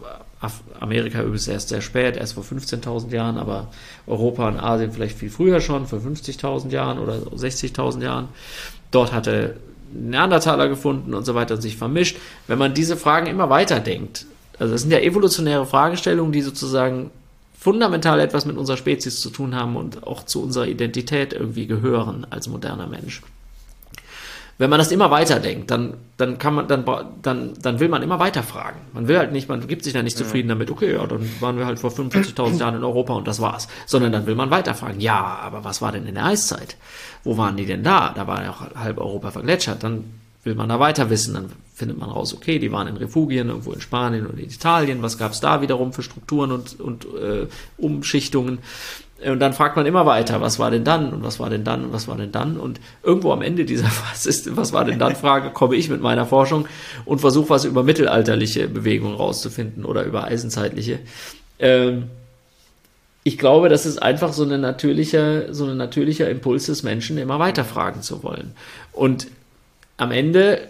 Amerika 0.80 1.20
übrigens 1.20 1.50
erst 1.50 1.68
sehr 1.68 1.82
spät, 1.82 2.16
erst 2.16 2.36
vor 2.36 2.44
15.000 2.44 3.12
Jahren, 3.14 3.38
aber 3.38 3.68
Europa 4.08 4.48
und 4.48 4.58
Asien 4.58 4.94
vielleicht 4.94 5.18
viel 5.18 5.30
früher 5.30 5.60
schon, 5.60 5.86
vor 5.86 6.00
50.000 6.00 6.70
Jahren 6.70 6.98
oder 7.00 7.16
60.000 7.16 8.02
Jahren. 8.02 8.30
Dort 8.92 9.12
hatte 9.12 9.58
Neandertaler 9.92 10.70
gefunden 10.70 11.14
und 11.14 11.26
so 11.26 11.36
weiter 11.36 11.62
sich 11.62 11.76
vermischt. 11.76 12.18
Wenn 12.48 12.58
man 12.58 12.74
diese 12.74 12.96
Fragen 12.96 13.28
immer 13.28 13.50
weiter 13.50 13.82
denkt, 13.82 14.28
also 14.58 14.72
das 14.72 14.82
sind 14.84 14.92
ja 14.92 15.00
evolutionäre 15.00 15.66
Fragestellungen, 15.66 16.32
die 16.32 16.42
sozusagen 16.42 17.12
fundamental 17.58 18.22
etwas 18.22 18.46
mit 18.46 18.56
unserer 18.56 18.78
Spezies 18.78 19.20
zu 19.20 19.32
tun 19.32 19.56
haben 19.56 19.76
und 19.76 20.08
auch 20.08 20.24
zu 20.24 20.42
unserer 20.42 20.68
Identität 20.68 21.34
irgendwie 21.34 21.68
gehören 21.68 22.26
als 22.30 22.48
moderner 22.48 22.88
Mensch 22.88 23.22
wenn 24.60 24.70
man 24.70 24.78
das 24.78 24.92
immer 24.92 25.10
weiterdenkt, 25.10 25.72
dann, 25.72 25.94
dann 26.18 26.38
kann 26.38 26.54
man, 26.54 26.68
dann, 26.68 26.84
dann, 27.22 27.54
dann 27.62 27.80
will 27.80 27.88
man 27.88 28.04
immer 28.04 28.20
weiter 28.20 28.44
fragen. 28.44 28.82
Man 28.92 29.08
will 29.08 29.18
halt 29.18 29.32
nicht, 29.32 29.48
man 29.48 29.66
gibt 29.66 29.86
sich 29.86 29.94
dann 29.94 30.04
nicht 30.04 30.18
zufrieden 30.18 30.50
damit, 30.50 30.70
okay, 30.70 30.94
ja, 30.94 31.08
dann 31.08 31.28
waren 31.40 31.58
wir 31.58 31.66
halt 31.66 31.80
vor 31.80 31.92
45.000 31.92 32.58
Jahren 32.60 32.76
in 32.76 32.84
Europa 32.84 33.14
und 33.14 33.26
das 33.26 33.40
war's. 33.40 33.70
Sondern 33.86 34.12
dann 34.12 34.26
will 34.26 34.36
man 34.36 34.52
weiterfragen, 34.52 35.00
ja, 35.00 35.40
aber 35.42 35.64
was 35.64 35.82
war 35.82 35.94
denn 35.94 36.06
in 36.06 36.16
der 36.16 36.26
Eiszeit? 36.26 36.76
Wo 37.24 37.38
waren 37.38 37.56
die 37.56 37.66
denn 37.66 37.84
da? 37.84 38.12
Da 38.14 38.28
war 38.28 38.44
ja 38.44 38.52
auch 38.52 38.76
halb 38.76 38.98
Europa 38.98 39.32
vergletschert. 39.32 39.82
Dann 39.82 40.04
will 40.44 40.56
man 40.56 40.70
da 40.70 40.80
weiter 40.80 41.10
wissen, 41.10 41.34
dann 41.34 41.50
findet 41.74 41.98
man 41.98 42.10
raus, 42.10 42.34
okay, 42.34 42.60
die 42.60 42.72
waren 42.72 42.88
in 42.88 42.98
Refugien, 42.98 43.50
irgendwo 43.50 43.72
in 43.72 43.82
Spanien 43.82 44.26
oder 44.28 44.38
in 44.38 44.50
Italien, 44.50 45.02
was 45.02 45.18
gab's 45.18 45.40
da 45.40 45.62
wiederum 45.62 45.94
für 45.94 46.04
Strukturen 46.04 46.52
und, 46.52 46.80
und 46.80 47.06
äh, 47.06 47.48
Umschichtungen. 47.78 48.60
Und 49.26 49.40
dann 49.40 49.52
fragt 49.52 49.76
man 49.76 49.86
immer 49.86 50.06
weiter, 50.06 50.40
was 50.40 50.60
war 50.60 50.72
denn 50.72 50.86
dann 50.86 51.12
und 51.12 51.24
was 51.24 51.40
war 51.40 51.50
denn 51.50 51.66
dann 51.66 51.86
und 51.86 51.94
was 51.94 52.08
war 52.08 52.16
denn 52.16 52.32
dann? 52.32 52.58
Und 52.58 52.80
irgendwo 53.04 53.34
am 53.34 53.42
Ende 53.42 53.66
dieser 53.66 53.86
was 54.12 54.26
ist, 54.26 54.56
was 54.56 54.72
war 54.72 54.86
denn 54.86 55.00
dann 55.00 55.16
Frage 55.16 55.50
komme 55.52 55.76
ich 55.76 55.90
mit 55.90 56.02
meiner 56.02 56.26
Forschung 56.26 56.68
und 57.06 57.20
versuche 57.20 57.50
was 57.50 57.66
über 57.66 57.84
mittelalterliche 57.84 58.68
Bewegungen 58.68 59.16
rauszufinden 59.16 59.84
oder 59.84 60.04
über 60.04 60.24
eisenzeitliche. 60.24 61.00
Ähm, 61.60 62.06
ich 63.24 63.38
glaube, 63.38 63.68
das 63.68 63.86
ist 63.86 64.02
einfach 64.02 64.32
so 64.32 64.44
eine 64.44 64.58
natürliche, 64.58 65.50
so 65.52 65.66
ein 65.66 65.76
natürlicher 65.76 66.30
Impuls 66.30 66.68
des 66.68 66.84
Menschen, 66.84 67.18
immer 67.18 67.40
weiter 67.40 67.66
fragen 67.66 68.02
zu 68.02 68.24
wollen. 68.24 68.54
Und 68.94 69.28
am 70.00 70.12
Ende 70.12 70.68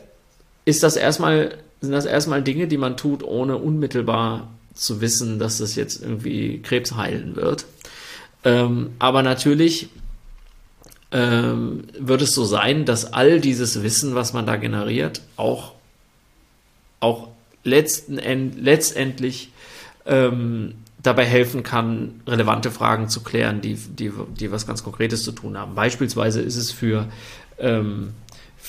ist 0.65 0.81
das 0.83 0.95
erstmal, 0.95 1.55
sind 1.81 1.91
das 1.91 2.05
erstmal 2.05 2.41
Dinge, 2.41 2.67
die 2.67 2.77
man 2.77 2.97
tut, 2.97 3.23
ohne 3.23 3.57
unmittelbar 3.57 4.49
zu 4.73 5.01
wissen, 5.01 5.39
dass 5.39 5.59
das 5.59 5.75
jetzt 5.75 6.01
irgendwie 6.01 6.61
Krebs 6.61 6.95
heilen 6.95 7.35
wird. 7.35 7.65
Ähm, 8.43 8.91
aber 8.97 9.21
natürlich 9.21 9.89
ähm, 11.11 11.83
wird 11.97 12.23
es 12.23 12.33
so 12.33 12.43
sein, 12.43 12.85
dass 12.85 13.13
all 13.13 13.39
dieses 13.39 13.83
Wissen, 13.83 14.15
was 14.15 14.33
man 14.33 14.47
da 14.47 14.55
generiert, 14.55 15.21
auch, 15.35 15.73
auch 16.99 17.27
letzten 17.63 18.17
End, 18.17 18.59
letztendlich 18.59 19.51
ähm, 20.07 20.75
dabei 21.03 21.25
helfen 21.25 21.61
kann, 21.61 22.21
relevante 22.25 22.71
Fragen 22.71 23.09
zu 23.09 23.21
klären, 23.21 23.61
die, 23.61 23.75
die, 23.75 24.11
die 24.39 24.51
was 24.51 24.65
ganz 24.65 24.83
Konkretes 24.83 25.23
zu 25.23 25.33
tun 25.33 25.57
haben. 25.57 25.75
Beispielsweise 25.75 26.41
ist 26.41 26.55
es 26.55 26.71
für, 26.71 27.07
ähm, 27.59 28.13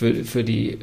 für, 0.00 0.24
für, 0.24 0.44
die, 0.44 0.78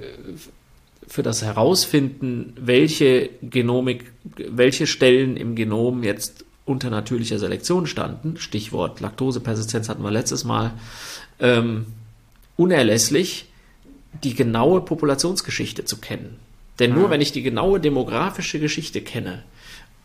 für 1.08 1.24
das 1.24 1.42
Herausfinden, 1.42 2.54
welche 2.56 3.32
Genomik, 3.42 4.12
welche 4.38 4.86
Stellen 4.86 5.38
im 5.38 5.56
Genom 5.56 6.04
jetzt 6.04 6.46
unter 6.66 6.92
natürlicher 6.92 7.40
Selektion 7.40 7.88
standen, 7.88 8.38
Stichwort 8.38 9.00
Laktosepersistenz 9.00 9.90
hatten 9.90 10.04
wir 10.04 10.12
letztes 10.12 10.44
Mal, 10.44 10.76
ähm, 11.40 11.88
unerlässlich, 12.58 13.46
die 14.24 14.36
genaue 14.36 14.82
Populationsgeschichte 14.82 15.84
zu 15.84 15.98
kennen. 15.98 16.38
Denn 16.78 16.94
nur 16.94 17.08
ah. 17.08 17.10
wenn 17.10 17.22
ich 17.22 17.32
die 17.32 17.42
genaue 17.42 17.80
demografische 17.80 18.60
Geschichte 18.60 19.02
kenne 19.02 19.42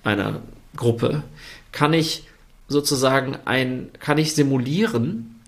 einer 0.05 0.41
Gruppe, 0.75 1.23
kann 1.71 1.93
ich 1.93 2.25
sozusagen 2.67 3.37
ein, 3.45 3.91
kann 3.99 4.17
ich 4.17 4.35
simulieren, 4.35 5.39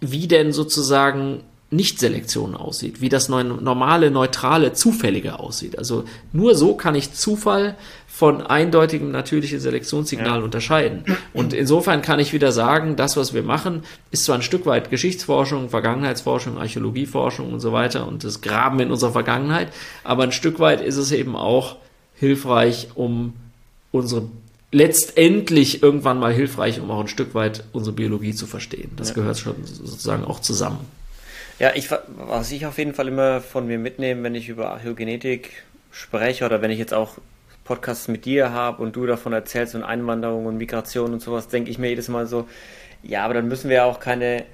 wie 0.00 0.26
denn 0.26 0.54
sozusagen 0.54 1.42
Nicht-Selektion 1.72 2.56
aussieht, 2.56 3.00
wie 3.00 3.08
das 3.08 3.28
normale, 3.28 4.10
neutrale, 4.10 4.72
zufällige 4.72 5.38
aussieht. 5.38 5.78
Also 5.78 6.04
nur 6.32 6.56
so 6.56 6.74
kann 6.74 6.96
ich 6.96 7.12
Zufall 7.12 7.76
von 8.08 8.42
eindeutigem 8.42 9.12
natürlichen 9.12 9.60
Selektionssignal 9.60 10.40
ja. 10.40 10.44
unterscheiden. 10.44 11.04
Und 11.32 11.52
insofern 11.52 12.02
kann 12.02 12.18
ich 12.18 12.32
wieder 12.32 12.50
sagen, 12.50 12.96
das, 12.96 13.16
was 13.16 13.34
wir 13.34 13.44
machen, 13.44 13.84
ist 14.10 14.24
zwar 14.24 14.34
ein 14.34 14.42
Stück 14.42 14.66
weit 14.66 14.90
Geschichtsforschung, 14.90 15.70
Vergangenheitsforschung, 15.70 16.58
Archäologieforschung 16.58 17.52
und 17.52 17.60
so 17.60 17.72
weiter 17.72 18.06
und 18.06 18.24
das 18.24 18.40
Graben 18.40 18.80
in 18.80 18.90
unserer 18.90 19.12
Vergangenheit, 19.12 19.68
aber 20.02 20.24
ein 20.24 20.32
Stück 20.32 20.58
weit 20.58 20.80
ist 20.80 20.96
es 20.96 21.12
eben 21.12 21.36
auch 21.36 21.76
hilfreich, 22.14 22.88
um 22.94 23.34
unsere 23.92 24.28
letztendlich 24.72 25.82
irgendwann 25.82 26.18
mal 26.18 26.32
hilfreich, 26.32 26.80
um 26.80 26.90
auch 26.90 27.00
ein 27.00 27.08
Stück 27.08 27.34
weit 27.34 27.64
unsere 27.72 27.94
Biologie 27.94 28.34
zu 28.34 28.46
verstehen. 28.46 28.90
Das 28.96 29.08
ja. 29.10 29.14
gehört 29.14 29.38
schon 29.38 29.54
sozusagen 29.64 30.24
auch 30.24 30.40
zusammen. 30.40 30.78
Ja, 31.60 31.72
ich, 31.74 31.90
was 31.90 32.50
ich 32.52 32.64
auf 32.64 32.78
jeden 32.78 32.94
Fall 32.94 33.08
immer 33.08 33.42
von 33.42 33.66
mir 33.66 33.78
mitnehme, 33.78 34.22
wenn 34.22 34.34
ich 34.34 34.48
über 34.48 34.70
Archäogenetik 34.70 35.62
spreche 35.90 36.46
oder 36.46 36.62
wenn 36.62 36.70
ich 36.70 36.78
jetzt 36.78 36.94
auch 36.94 37.18
Podcasts 37.64 38.08
mit 38.08 38.24
dir 38.24 38.50
habe 38.50 38.82
und 38.82 38.96
du 38.96 39.04
davon 39.04 39.34
erzählst 39.34 39.74
und 39.74 39.82
Einwanderung 39.82 40.46
und 40.46 40.56
Migration 40.56 41.12
und 41.12 41.20
sowas, 41.20 41.48
denke 41.48 41.70
ich 41.70 41.78
mir 41.78 41.88
jedes 41.90 42.08
Mal 42.08 42.26
so, 42.26 42.48
ja, 43.02 43.26
aber 43.26 43.34
dann 43.34 43.46
müssen 43.46 43.68
wir 43.68 43.76
ja 43.76 43.84
auch 43.84 44.00
keine, 44.00 44.46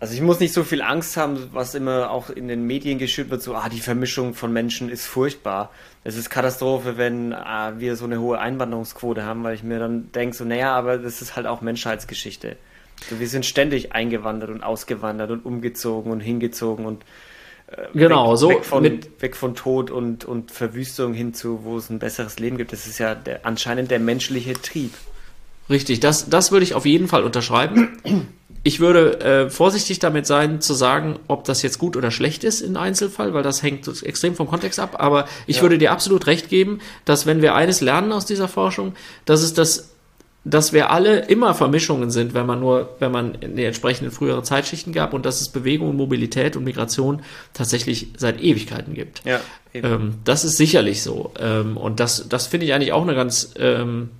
also 0.00 0.12
ich 0.12 0.22
muss 0.22 0.40
nicht 0.40 0.52
so 0.52 0.64
viel 0.64 0.82
Angst 0.82 1.16
haben, 1.16 1.50
was 1.52 1.76
immer 1.76 2.10
auch 2.10 2.30
in 2.30 2.48
den 2.48 2.66
Medien 2.66 2.98
geschürt 2.98 3.30
wird, 3.30 3.40
so, 3.40 3.54
ah, 3.54 3.68
die 3.68 3.78
Vermischung 3.78 4.34
von 4.34 4.52
Menschen 4.52 4.88
ist 4.88 5.06
furchtbar. 5.06 5.70
Es 6.02 6.16
ist 6.16 6.30
Katastrophe, 6.30 6.96
wenn 6.96 7.32
ah, 7.32 7.74
wir 7.78 7.94
so 7.94 8.06
eine 8.06 8.18
hohe 8.18 8.40
Einwanderungsquote 8.40 9.22
haben, 9.22 9.44
weil 9.44 9.54
ich 9.54 9.62
mir 9.62 9.78
dann 9.78 10.10
denke, 10.10 10.34
so, 10.34 10.44
naja, 10.44 10.74
aber 10.74 10.98
das 10.98 11.22
ist 11.22 11.36
halt 11.36 11.46
auch 11.46 11.60
Menschheitsgeschichte. 11.60 12.56
Wir 13.10 13.28
sind 13.28 13.46
ständig 13.46 13.92
eingewandert 13.92 14.50
und 14.50 14.62
ausgewandert 14.62 15.30
und 15.30 15.44
umgezogen 15.44 16.10
und 16.10 16.20
hingezogen 16.20 16.86
und 16.86 17.04
äh, 17.68 17.86
genau, 17.94 18.32
weg, 18.32 18.38
so 18.38 18.48
weg 18.50 18.64
von, 18.64 19.00
weg 19.20 19.36
von 19.36 19.54
Tod 19.54 19.90
und, 19.90 20.24
und 20.24 20.50
Verwüstung 20.50 21.14
hin 21.14 21.34
zu, 21.34 21.64
wo 21.64 21.76
es 21.76 21.90
ein 21.90 21.98
besseres 21.98 22.38
Leben 22.38 22.56
gibt. 22.56 22.72
Das 22.72 22.86
ist 22.86 22.98
ja 22.98 23.14
der, 23.14 23.46
anscheinend 23.46 23.90
der 23.90 24.00
menschliche 24.00 24.54
Trieb. 24.54 24.92
Richtig, 25.70 26.00
das, 26.00 26.28
das 26.28 26.52
würde 26.52 26.64
ich 26.64 26.74
auf 26.74 26.84
jeden 26.84 27.08
Fall 27.08 27.24
unterschreiben. 27.24 27.98
Ich 28.66 28.80
würde 28.80 29.20
äh, 29.20 29.50
vorsichtig 29.50 29.98
damit 29.98 30.26
sein, 30.26 30.60
zu 30.60 30.72
sagen, 30.74 31.18
ob 31.28 31.44
das 31.44 31.62
jetzt 31.62 31.78
gut 31.78 31.96
oder 31.96 32.10
schlecht 32.10 32.44
ist 32.44 32.62
in 32.62 32.76
Einzelfall, 32.76 33.34
weil 33.34 33.42
das 33.42 33.62
hängt 33.62 33.86
extrem 34.02 34.34
vom 34.34 34.46
Kontext 34.46 34.80
ab. 34.80 34.96
Aber 34.98 35.26
ich 35.46 35.56
ja. 35.56 35.62
würde 35.62 35.78
dir 35.78 35.92
absolut 35.92 36.26
recht 36.26 36.48
geben, 36.48 36.80
dass 37.04 37.26
wenn 37.26 37.42
wir 37.42 37.54
eines 37.54 37.80
lernen 37.82 38.12
aus 38.12 38.24
dieser 38.24 38.48
Forschung, 38.48 38.94
dass 39.26 39.42
es 39.42 39.52
das 39.52 39.93
dass 40.44 40.74
wir 40.74 40.90
alle 40.90 41.20
immer 41.20 41.54
Vermischungen 41.54 42.10
sind, 42.10 42.34
wenn 42.34 42.44
man 42.44 42.60
nur, 42.60 42.96
wenn 42.98 43.10
man 43.10 43.34
in 43.36 43.56
die 43.56 43.64
entsprechenden 43.64 44.12
früheren 44.12 44.44
Zeitschichten 44.44 44.92
gab 44.92 45.14
und 45.14 45.24
dass 45.24 45.40
es 45.40 45.48
Bewegung, 45.48 45.96
Mobilität 45.96 46.56
und 46.56 46.64
Migration 46.64 47.22
tatsächlich 47.54 48.08
seit 48.18 48.40
Ewigkeiten 48.42 48.92
gibt. 48.92 49.22
Ja, 49.24 49.40
ähm, 49.72 50.18
das 50.24 50.44
ist 50.44 50.58
sicherlich 50.58 51.02
so. 51.02 51.32
Ähm, 51.38 51.78
und 51.78 51.98
das, 51.98 52.28
das 52.28 52.46
finde 52.46 52.66
ich 52.66 52.74
eigentlich 52.74 52.92
auch 52.92 53.02
eine 53.02 53.14
ganz, 53.14 53.54
ähm, 53.58 54.10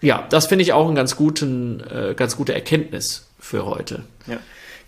ja, 0.00 0.24
das 0.30 0.46
finde 0.46 0.62
ich 0.62 0.72
auch 0.72 0.86
eine 0.86 0.94
ganz 0.94 1.16
guten, 1.16 1.80
äh, 1.80 2.14
ganz 2.16 2.36
gute 2.36 2.54
Erkenntnis 2.54 3.28
für 3.40 3.66
heute. 3.66 4.04
Ja. 4.28 4.38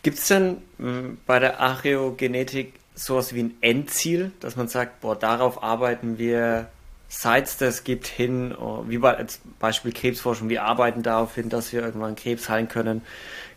Gibt 0.03 0.19
es 0.19 0.29
denn 0.29 0.59
mh, 0.79 0.89
hm, 0.89 1.19
bei 1.27 1.41
der 1.41 1.59
Archäogenetik 1.59 2.75
sowas 2.95 3.35
wie 3.35 3.43
ein 3.43 3.55
Endziel, 3.61 4.31
dass 4.39 4.55
man 4.55 4.69
sagt, 4.69 5.01
boah, 5.01 5.17
darauf 5.17 5.63
arbeiten 5.63 6.17
wir 6.19 6.69
seit 7.09 7.47
es 7.47 7.57
das 7.57 7.85
gibt, 7.85 8.07
hin, 8.07 8.55
oh, 8.55 8.85
wie 8.89 8.99
bei, 8.99 9.17
als 9.17 9.41
Beispiel 9.59 9.93
Krebsforschung, 9.93 10.49
wir 10.49 10.65
arbeiten 10.65 11.03
darauf 11.03 11.35
hin, 11.35 11.49
dass 11.49 11.73
wir 11.73 11.83
irgendwann 11.83 12.17
Krebs 12.17 12.49
heilen 12.49 12.69
können. 12.69 13.03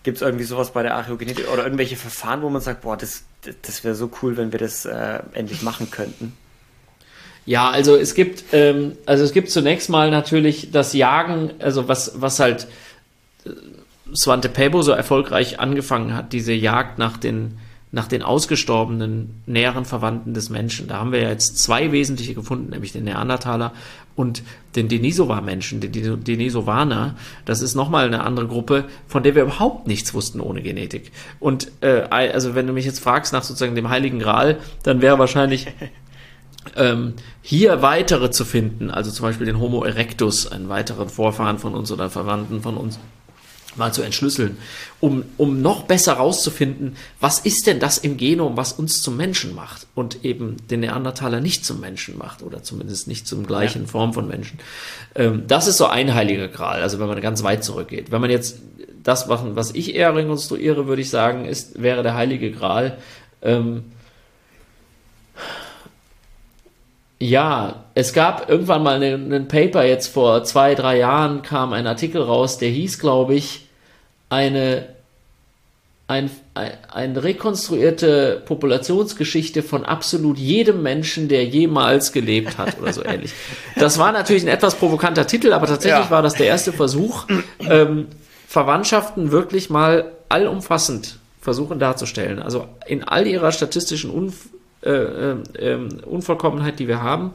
Gibt 0.04 0.18
es 0.18 0.22
irgendwie 0.22 0.46
sowas 0.46 0.72
bei 0.72 0.84
der 0.84 0.96
Archäogenetik 0.96 1.52
oder 1.52 1.64
irgendwelche 1.64 1.96
Verfahren, 1.96 2.42
wo 2.42 2.50
man 2.50 2.62
sagt, 2.62 2.82
boah, 2.82 2.96
das, 2.96 3.24
das 3.64 3.84
wäre 3.84 3.96
so 3.96 4.10
cool, 4.22 4.38
wenn 4.38 4.52
wir 4.52 4.60
das 4.60 4.86
äh, 4.86 5.20
endlich 5.34 5.62
machen 5.62 5.92
könnten? 5.92 6.38
Ja, 7.46 7.70
also 7.70 7.96
es 7.96 8.14
gibt, 8.14 8.44
ähm, 8.52 8.96
also 9.06 9.24
es 9.24 9.34
gibt 9.34 9.50
zunächst 9.50 9.90
mal 9.90 10.12
natürlich 10.12 10.72
das 10.72 10.94
Jagen, 10.94 11.52
also 11.60 11.88
was, 11.88 12.22
was 12.22 12.40
halt 12.40 12.68
äh, 13.46 13.50
Swante 14.16 14.50
Pebo 14.50 14.82
so 14.84 14.92
erfolgreich 14.92 15.60
angefangen 15.60 16.16
hat, 16.16 16.32
diese 16.34 16.54
Jagd 16.54 17.00
nach 17.00 17.18
den 17.18 17.58
nach 17.92 18.08
den 18.08 18.22
ausgestorbenen 18.22 19.42
näheren 19.48 19.84
Verwandten 19.84 20.34
des 20.34 20.50
Menschen. 20.50 20.88
Da 20.88 20.98
haben 20.98 21.12
wir 21.12 21.22
ja 21.22 21.30
jetzt 21.30 21.58
zwei 21.58 21.92
wesentliche 21.92 22.36
gefunden, 22.36 22.70
nämlich 22.70 22.92
den 22.92 23.06
Neandertaler 23.06 23.74
und 24.16 24.44
den 24.76 24.88
Denisova-Menschen, 24.88 25.80
den 25.80 26.24
Denisovaner. 26.24 27.16
Das 27.46 27.62
ist 27.62 27.74
nochmal 27.74 28.06
eine 28.06 28.24
andere 28.24 28.48
Gruppe, 28.48 28.86
von 29.08 29.24
der 29.24 29.34
wir 29.34 29.44
überhaupt 29.44 29.88
nichts 29.88 30.14
wussten 30.14 30.40
ohne 30.40 30.62
Genetik. 30.62 31.12
Und 31.40 31.72
äh, 31.82 32.02
also 32.10 32.54
wenn 32.54 32.68
du 32.68 32.74
mich 32.74 32.86
jetzt 32.86 33.00
fragst 33.00 33.34
nach 33.34 33.44
sozusagen 33.44 33.76
dem 33.76 33.90
Heiligen 33.90 34.20
Gral, 34.20 34.60
dann 34.84 35.02
wäre 35.02 35.18
wahrscheinlich 35.18 35.68
ähm, 36.76 37.14
hier 37.42 37.82
weitere 37.82 38.30
zu 38.30 38.46
finden, 38.46 38.92
also 38.92 39.10
zum 39.10 39.26
Beispiel 39.26 39.48
den 39.48 39.60
Homo 39.60 39.84
erectus, 39.84 40.52
einen 40.52 40.70
weiteren 40.70 41.10
Vorfahren 41.10 41.58
von 41.58 41.74
uns 41.74 41.92
oder 41.92 42.12
Verwandten 42.12 42.62
von 42.62 42.78
uns, 42.78 43.00
mal 43.78 43.94
zu 43.94 44.02
entschlüsseln, 44.02 44.58
um, 45.00 45.24
um 45.38 45.62
noch 45.62 45.84
besser 45.84 46.14
rauszufinden, 46.14 46.96
was 47.20 47.40
ist 47.40 47.68
denn 47.68 47.80
das 47.80 47.98
im 47.98 48.18
Genom, 48.18 48.58
was 48.58 48.74
uns 48.74 49.02
zum 49.02 49.18
Menschen 49.18 49.56
macht 49.56 49.88
und 49.96 50.26
eben 50.26 50.58
den 50.70 50.82
Neandertaler 50.82 51.42
nicht 51.42 51.66
zum 51.66 51.80
Menschen 51.80 52.18
macht 52.18 52.42
oder 52.42 52.64
zumindest 52.64 53.08
nicht 53.08 53.28
zum 53.28 53.46
gleichen 53.46 53.84
ja. 53.84 53.88
Form 53.88 54.14
von 54.14 54.28
Menschen. 54.28 54.60
Ähm, 55.16 55.44
das 55.48 55.68
ist 55.68 55.78
so 55.78 55.86
ein 55.86 56.14
heiliger 56.14 56.48
Gral, 56.48 56.82
also 56.82 57.00
wenn 57.00 57.08
man 57.08 57.22
ganz 57.22 57.44
weit 57.44 57.64
zurückgeht. 57.64 58.12
Wenn 58.12 58.22
man 58.22 58.30
jetzt 58.30 58.60
das 59.04 59.28
machen, 59.28 59.56
was 59.56 59.74
ich 59.74 59.96
eher 59.96 60.16
rekonstruiere, 60.16 60.88
würde 60.88 61.02
ich 61.02 61.10
sagen, 61.10 61.46
ist, 61.46 61.82
wäre 61.82 62.04
der 62.04 62.16
heilige 62.16 62.52
Gral, 62.52 62.98
ähm, 63.42 63.86
ja, 67.20 67.84
es 67.96 68.14
gab 68.14 68.50
irgendwann 68.50 68.82
mal 68.82 69.04
einen 69.04 69.48
Paper, 69.50 69.86
jetzt 69.86 70.08
vor 70.08 70.44
zwei, 70.46 70.74
drei 70.74 70.98
Jahren 70.98 71.42
kam 71.42 71.74
ein 71.74 71.86
Artikel 71.86 72.22
raus, 72.22 72.58
der 72.58 72.70
hieß, 72.70 73.00
glaube 73.00 73.36
ich, 73.36 73.68
eine, 74.30 74.88
ein, 76.08 76.32
ein, 76.54 76.72
eine 76.90 77.22
rekonstruierte 77.22 78.42
Populationsgeschichte 78.46 79.64
von 79.64 79.84
absolut 79.84 80.38
jedem 80.38 80.82
Menschen, 80.82 81.28
der 81.28 81.44
jemals 81.44 82.14
gelebt 82.14 82.58
hat 82.58 82.80
oder 82.80 82.94
so 82.94 83.04
ähnlich. 83.04 83.34
Das 83.76 83.98
war 83.98 84.12
natürlich 84.14 84.44
ein 84.44 84.50
etwas 84.50 84.76
provokanter 84.76 85.28
Titel, 85.28 85.52
aber 85.52 85.68
tatsächlich 85.68 86.06
ja. 86.06 86.12
war 86.12 86.22
das 86.22 86.36
der 86.36 86.48
erste 86.48 86.72
Versuch, 86.72 87.26
ähm, 87.60 88.08
Verwandtschaften 88.48 89.32
wirklich 89.32 89.70
mal 89.70 90.12
allumfassend 90.30 91.20
versuchen 91.42 91.80
darzustellen. 91.80 92.42
Also 92.42 92.68
in 92.88 93.04
all 93.04 93.28
ihrer 93.28 93.52
statistischen 93.52 94.10
Unf 94.10 94.48
äh, 94.82 94.90
äh, 94.90 95.36
ähm, 95.58 95.90
Unvollkommenheit, 96.06 96.80
die 96.80 96.88
wir 96.88 97.02
haben, 97.02 97.32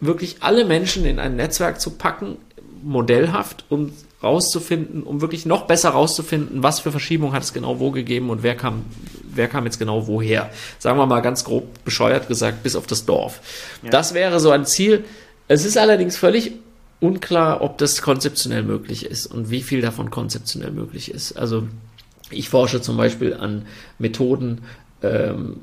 wirklich 0.00 0.36
alle 0.40 0.64
Menschen 0.64 1.04
in 1.04 1.18
ein 1.18 1.36
Netzwerk 1.36 1.80
zu 1.80 1.90
packen, 1.92 2.36
modellhaft, 2.82 3.64
um 3.68 3.92
rauszufinden, 4.22 5.02
um 5.02 5.20
wirklich 5.20 5.46
noch 5.46 5.66
besser 5.66 5.90
rauszufinden, 5.90 6.62
was 6.62 6.80
für 6.80 6.90
Verschiebung 6.90 7.32
hat 7.32 7.42
es 7.42 7.52
genau 7.52 7.78
wo 7.78 7.90
gegeben 7.90 8.30
und 8.30 8.42
wer 8.42 8.56
kam, 8.56 8.84
wer 9.22 9.48
kam 9.48 9.64
jetzt 9.64 9.78
genau 9.78 10.06
woher. 10.06 10.50
Sagen 10.78 10.98
wir 10.98 11.06
mal 11.06 11.20
ganz 11.20 11.44
grob 11.44 11.84
bescheuert 11.84 12.26
gesagt, 12.28 12.62
bis 12.62 12.74
auf 12.74 12.86
das 12.86 13.04
Dorf. 13.06 13.40
Ja. 13.82 13.90
Das 13.90 14.14
wäre 14.14 14.40
so 14.40 14.50
ein 14.50 14.66
Ziel. 14.66 15.04
Es 15.46 15.64
ist 15.64 15.78
allerdings 15.78 16.16
völlig 16.16 16.52
unklar, 17.00 17.60
ob 17.60 17.78
das 17.78 18.02
konzeptionell 18.02 18.64
möglich 18.64 19.06
ist 19.06 19.26
und 19.26 19.50
wie 19.50 19.62
viel 19.62 19.80
davon 19.80 20.10
konzeptionell 20.10 20.72
möglich 20.72 21.10
ist. 21.12 21.32
Also 21.32 21.68
ich 22.30 22.48
forsche 22.48 22.80
zum 22.80 22.96
Beispiel 22.96 23.34
an 23.34 23.66
Methoden, 23.98 24.62
ähm, 25.02 25.60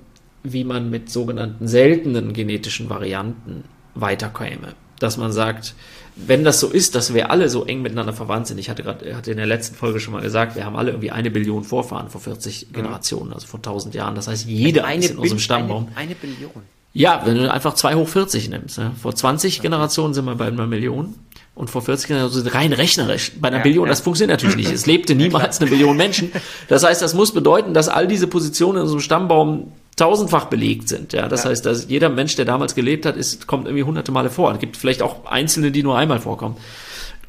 wie 0.53 0.63
man 0.63 0.89
mit 0.89 1.09
sogenannten 1.09 1.67
seltenen 1.67 2.33
genetischen 2.33 2.89
Varianten 2.89 3.63
weiterkäme. 3.95 4.75
Dass 4.99 5.17
man 5.17 5.31
sagt, 5.31 5.75
wenn 6.15 6.45
das 6.45 6.59
so 6.59 6.67
ist, 6.67 6.95
dass 6.95 7.13
wir 7.13 7.29
alle 7.29 7.49
so 7.49 7.65
eng 7.65 7.81
miteinander 7.81 8.13
verwandt 8.13 8.47
sind, 8.47 8.57
ich 8.57 8.69
hatte 8.69 8.83
gerade, 8.83 9.15
hatte 9.15 9.31
in 9.31 9.37
der 9.37 9.45
letzten 9.45 9.75
Folge 9.75 9.99
schon 9.99 10.13
mal 10.13 10.21
gesagt, 10.21 10.55
wir 10.55 10.65
haben 10.65 10.77
alle 10.77 10.91
irgendwie 10.91 11.11
eine 11.11 11.29
Billion 11.29 11.63
Vorfahren 11.63 12.09
vor 12.09 12.21
40 12.21 12.71
Generationen, 12.71 13.33
also 13.33 13.47
vor 13.47 13.59
1000 13.59 13.95
Jahren. 13.95 14.15
Das 14.15 14.27
heißt, 14.27 14.45
jeder 14.47 14.85
eine 14.85 15.03
ist 15.03 15.11
in 15.11 15.17
unserem 15.17 15.39
Stammbaum. 15.39 15.89
Eine, 15.95 16.07
eine, 16.07 16.15
Billion. 16.15 16.51
Ja, 16.93 17.21
wenn 17.25 17.35
du 17.35 17.51
einfach 17.51 17.73
2 17.73 17.95
hoch 17.95 18.07
40 18.07 18.49
nimmst. 18.49 18.77
Ja. 18.77 18.93
Vor 19.01 19.13
20 19.13 19.61
Generationen 19.61 20.13
sind 20.13 20.23
wir 20.23 20.35
bei 20.35 20.47
einer 20.47 20.65
Million. 20.65 21.15
Und 21.53 21.69
vor 21.69 21.81
40 21.81 22.07
Generationen 22.07 22.47
rein 22.47 22.73
rechnerisch. 22.73 23.33
Bei 23.39 23.47
einer 23.49 23.57
ja, 23.57 23.63
Billion, 23.63 23.85
ja. 23.85 23.89
das 23.89 24.01
funktioniert 24.01 24.41
natürlich 24.41 24.67
nicht. 24.67 24.73
Es 24.73 24.85
lebte 24.87 25.15
niemals 25.15 25.59
eine 25.59 25.69
Billion 25.69 25.95
Menschen. 25.95 26.31
Das 26.67 26.83
heißt, 26.83 27.01
das 27.01 27.13
muss 27.13 27.33
bedeuten, 27.33 27.73
dass 27.73 27.87
all 27.87 28.07
diese 28.07 28.27
Positionen 28.27 28.77
in 28.77 28.81
unserem 28.83 29.01
Stammbaum 29.01 29.71
tausendfach 29.95 30.45
belegt 30.45 30.89
sind. 30.89 31.13
Ja, 31.13 31.27
das 31.27 31.43
ja. 31.43 31.49
heißt, 31.49 31.65
dass 31.65 31.87
jeder 31.87 32.09
Mensch, 32.09 32.35
der 32.35 32.45
damals 32.45 32.75
gelebt 32.75 33.05
hat, 33.05 33.15
ist, 33.15 33.47
kommt 33.47 33.65
irgendwie 33.65 33.83
hunderte 33.83 34.11
Male 34.11 34.29
vor. 34.29 34.51
Es 34.51 34.59
gibt 34.59 34.77
vielleicht 34.77 35.01
auch 35.01 35.25
einzelne, 35.25 35.71
die 35.71 35.83
nur 35.83 35.97
einmal 35.97 36.19
vorkommen. 36.19 36.57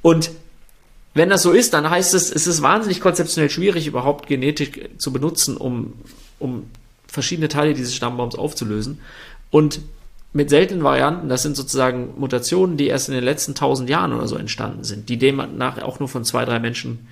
Und 0.03 0.31
wenn 1.15 1.31
das 1.31 1.43
so 1.43 1.53
ist, 1.53 1.73
dann 1.73 1.89
heißt 1.89 2.13
es, 2.15 2.31
es 2.31 2.47
ist 2.47 2.63
wahnsinnig 2.63 3.01
konzeptionell 3.01 3.51
schwierig, 3.51 3.87
überhaupt 3.87 4.27
Genetik 4.27 4.91
zu 4.99 5.13
benutzen, 5.13 5.57
um, 5.57 5.95
um 6.39 6.65
verschiedene 7.07 7.49
Teile 7.49 7.73
dieses 7.73 7.95
Stammbaums 7.95 8.35
aufzulösen. 8.35 9.01
Und 9.51 9.81
mit 10.33 10.51
seltenen 10.51 10.85
Varianten, 10.85 11.31
das 11.31 11.43
sind 11.43 11.57
sozusagen 11.57 12.13
Mutationen, 12.19 12.77
die 12.77 12.89
erst 12.89 13.09
in 13.09 13.15
den 13.15 13.25
letzten 13.25 13.55
tausend 13.55 13.89
Jahren 13.89 14.13
oder 14.13 14.29
so 14.29 14.37
entstanden 14.37 14.85
sind, 14.85 15.09
die 15.09 15.17
demnach 15.17 15.81
auch 15.81 15.99
nur 16.01 16.09
von 16.09 16.25
zwei, 16.25 16.45
drei 16.45 16.59
Menschen 16.59 17.07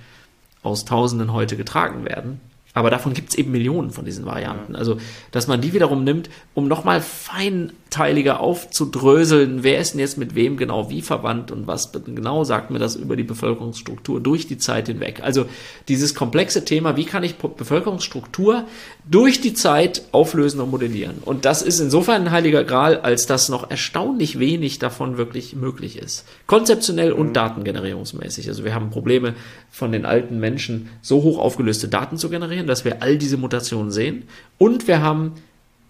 aus 0.62 0.84
Tausenden 0.84 1.32
heute 1.32 1.56
getragen 1.56 2.04
werden. 2.04 2.40
Aber 2.74 2.90
davon 2.90 3.14
gibt 3.14 3.30
es 3.30 3.34
eben 3.36 3.52
Millionen 3.52 3.90
von 3.90 4.04
diesen 4.04 4.26
Varianten. 4.26 4.74
Also, 4.74 4.98
dass 5.30 5.46
man 5.46 5.60
die 5.60 5.72
wiederum 5.72 6.02
nimmt, 6.02 6.28
um 6.54 6.66
nochmal 6.66 7.00
feinteiliger 7.00 8.40
aufzudröseln, 8.40 9.62
wer 9.62 9.78
ist 9.78 9.92
denn 9.92 10.00
jetzt 10.00 10.18
mit 10.18 10.34
wem 10.34 10.56
genau 10.56 10.90
wie 10.90 11.00
verwandt 11.00 11.52
und 11.52 11.68
was 11.68 11.92
genau 11.92 12.42
sagt 12.42 12.72
mir 12.72 12.80
das 12.80 12.96
über 12.96 13.14
die 13.14 13.22
Bevölkerungsstruktur 13.22 14.20
durch 14.20 14.48
die 14.48 14.58
Zeit 14.58 14.88
hinweg. 14.88 15.20
Also 15.22 15.46
dieses 15.86 16.16
komplexe 16.16 16.64
Thema, 16.64 16.96
wie 16.96 17.04
kann 17.04 17.22
ich 17.22 17.36
Bevölkerungsstruktur 17.36 18.64
durch 19.08 19.40
die 19.40 19.54
Zeit 19.54 20.02
auflösen 20.12 20.60
und 20.60 20.70
modellieren. 20.70 21.18
Und 21.24 21.44
das 21.44 21.62
ist 21.62 21.78
insofern 21.78 22.22
ein 22.22 22.30
heiliger 22.32 22.64
Gral, 22.64 22.96
als 22.98 23.26
dass 23.26 23.48
noch 23.48 23.70
erstaunlich 23.70 24.38
wenig 24.38 24.80
davon 24.80 25.16
wirklich 25.16 25.54
möglich 25.54 25.98
ist. 25.98 26.24
Konzeptionell 26.46 27.12
und 27.12 27.28
mhm. 27.28 27.32
datengenerierungsmäßig. 27.34 28.48
Also 28.48 28.64
wir 28.64 28.74
haben 28.74 28.90
Probleme 28.90 29.34
von 29.70 29.92
den 29.92 30.06
alten 30.06 30.40
Menschen, 30.40 30.88
so 31.02 31.22
hoch 31.22 31.38
aufgelöste 31.38 31.88
Daten 31.88 32.16
zu 32.16 32.30
generieren, 32.30 32.63
dass 32.66 32.84
wir 32.84 33.02
all 33.02 33.18
diese 33.18 33.36
Mutationen 33.36 33.90
sehen. 33.90 34.24
Und 34.58 34.88
wir 34.88 35.02
haben, 35.02 35.32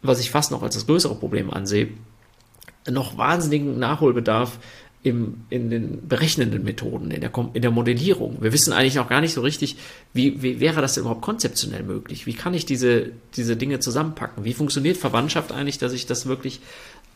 was 0.03 0.21
ich 0.21 0.31
fast 0.31 0.51
noch 0.51 0.63
als 0.63 0.75
das 0.75 0.87
größere 0.87 1.15
Problem 1.15 1.51
ansehe, 1.51 1.89
noch 2.91 3.17
wahnsinnigen 3.17 3.79
Nachholbedarf 3.79 4.59
im, 5.05 5.45
in 5.51 5.69
den 5.69 6.09
berechnenden 6.09 6.65
Methoden, 6.65 7.11
in 7.11 7.21
der, 7.21 7.31
in 7.53 7.61
der 7.61 7.71
Modellierung. 7.71 8.39
Wir 8.41 8.53
wissen 8.55 8.73
eigentlich 8.73 8.95
noch 8.95 9.09
gar 9.09 9.21
nicht 9.21 9.35
so 9.35 9.43
richtig, 9.43 9.77
wie, 10.15 10.43
wie 10.43 10.61
wäre 10.61 10.81
das 10.81 10.95
denn 10.95 11.03
überhaupt 11.03 11.21
konzeptionell 11.21 11.83
möglich? 11.83 12.27
Wie 12.27 12.33
kann 12.33 12.55
ich 12.55 12.65
diese, 12.65 13.11
diese 13.37 13.57
Dinge 13.57 13.81
zusammenpacken? 13.81 14.45
Wie 14.45 14.55
funktioniert 14.55 14.97
Verwandtschaft 14.97 15.53
eigentlich, 15.53 15.77
dass 15.77 15.93
ich 15.93 16.07
das 16.07 16.25
wirklich 16.27 16.61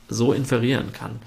so 0.08 0.34
inferieren 0.34 0.92
kann? 0.92 1.18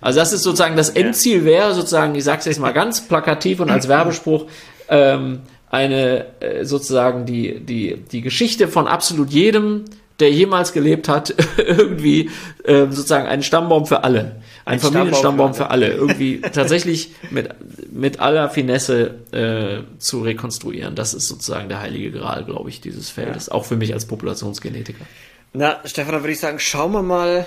Also 0.00 0.20
das 0.20 0.32
ist 0.32 0.44
sozusagen 0.44 0.76
das 0.76 0.90
Endziel 0.90 1.44
wäre 1.44 1.74
sozusagen, 1.74 2.14
ich 2.14 2.24
sage 2.24 2.38
es 2.38 2.44
jetzt 2.44 2.60
mal 2.60 2.72
ganz 2.72 3.08
plakativ 3.08 3.58
und 3.58 3.70
als 3.70 3.88
Werbespruch, 3.88 4.46
ähm, 4.88 5.40
eine 5.74 6.26
äh, 6.40 6.64
sozusagen 6.64 7.26
die, 7.26 7.58
die, 7.58 7.96
die 7.96 8.20
Geschichte 8.20 8.68
von 8.68 8.86
absolut 8.86 9.30
jedem, 9.30 9.84
der 10.20 10.30
jemals 10.30 10.72
gelebt 10.72 11.08
hat, 11.08 11.34
irgendwie 11.56 12.30
äh, 12.62 12.86
sozusagen 12.90 13.26
einen 13.26 13.42
Stammbaum 13.42 13.84
für 13.84 14.04
alle. 14.04 14.36
Ein, 14.64 14.74
ein 14.74 14.80
Familienstammbaum 14.80 15.52
für 15.52 15.70
alle. 15.70 15.86
für 15.86 15.92
alle. 15.92 16.00
Irgendwie 16.00 16.40
tatsächlich 16.40 17.10
mit, 17.30 17.48
mit 17.92 18.20
aller 18.20 18.48
Finesse 18.48 19.16
äh, 19.32 19.98
zu 19.98 20.22
rekonstruieren. 20.22 20.94
Das 20.94 21.12
ist 21.12 21.26
sozusagen 21.26 21.68
der 21.68 21.80
heilige 21.80 22.12
Gral, 22.12 22.44
glaube 22.44 22.70
ich, 22.70 22.80
dieses 22.80 23.10
Feldes. 23.10 23.46
Ja. 23.46 23.52
Auch 23.52 23.64
für 23.64 23.76
mich 23.76 23.92
als 23.92 24.06
Populationsgenetiker. 24.06 25.04
Na, 25.52 25.80
Stefan, 25.84 26.12
dann 26.12 26.22
würde 26.22 26.32
ich 26.32 26.40
sagen, 26.40 26.60
schauen 26.60 26.92
wir 26.92 27.02
mal, 27.02 27.46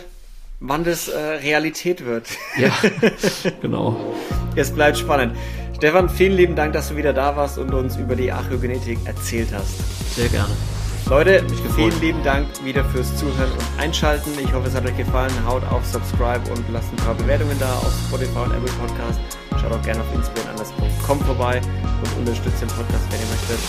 wann 0.59 0.83
das 0.83 1.07
äh, 1.07 1.17
Realität 1.17 2.05
wird. 2.05 2.27
Ja, 2.57 2.77
genau. 3.61 4.13
Es 4.55 4.71
bleibt 4.71 4.97
spannend. 4.97 5.35
Stefan, 5.77 6.09
vielen 6.09 6.33
lieben 6.33 6.55
Dank, 6.55 6.73
dass 6.73 6.89
du 6.89 6.95
wieder 6.95 7.13
da 7.13 7.35
warst 7.35 7.59
und 7.59 7.71
uns 7.71 7.97
über 7.97 8.15
die 8.15 8.31
Archäogenetik 8.31 8.97
erzählt 9.05 9.49
hast. 9.53 10.15
Sehr 10.15 10.27
gerne. 10.27 10.49
Leute, 11.07 11.45
vielen 11.75 12.01
lieben 12.01 12.23
Dank 12.23 12.47
wieder 12.65 12.83
fürs 12.85 13.15
Zuhören 13.15 13.51
und 13.51 13.79
Einschalten. 13.79 14.31
Ich 14.43 14.51
hoffe, 14.51 14.67
es 14.67 14.75
hat 14.75 14.87
euch 14.87 14.97
gefallen. 14.97 15.31
Haut 15.45 15.63
auf 15.71 15.85
Subscribe 15.85 16.41
und 16.51 16.65
lasst 16.73 16.91
ein 16.91 16.95
paar 16.97 17.13
Bewertungen 17.13 17.55
da 17.59 17.75
auf 17.75 17.93
Spotify 18.07 18.39
und 18.39 18.53
Apple 18.55 18.73
Podcast. 18.73 19.19
Schaut 19.51 19.71
auch 19.71 19.81
gerne 19.83 20.01
auf 20.01 20.15
inspirenanders.com 20.15 21.19
vorbei 21.21 21.61
und 21.61 22.19
unterstützt 22.19 22.59
den 22.59 22.69
Podcast, 22.69 23.05
wenn 23.11 23.19
ihr 23.19 23.27
möchtet. 23.27 23.59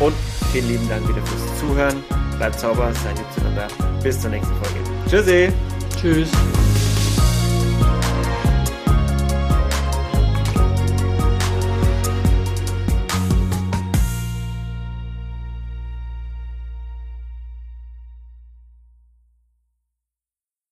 Und 0.00 0.14
vielen 0.52 0.68
lieben 0.68 0.88
Dank 0.88 1.06
wieder 1.06 1.24
fürs 1.26 1.60
Zuhören. 1.60 2.02
Bleibt 2.38 2.58
sauber, 2.58 2.90
seid 3.04 3.18
lieb 3.18 3.26
zueinander. 3.34 3.68
Bis 4.02 4.18
zur 4.18 4.30
nächsten 4.30 4.54
Folge. 4.54 4.80
Tschüssi. 5.10 5.52
Tschüss. 6.00 6.30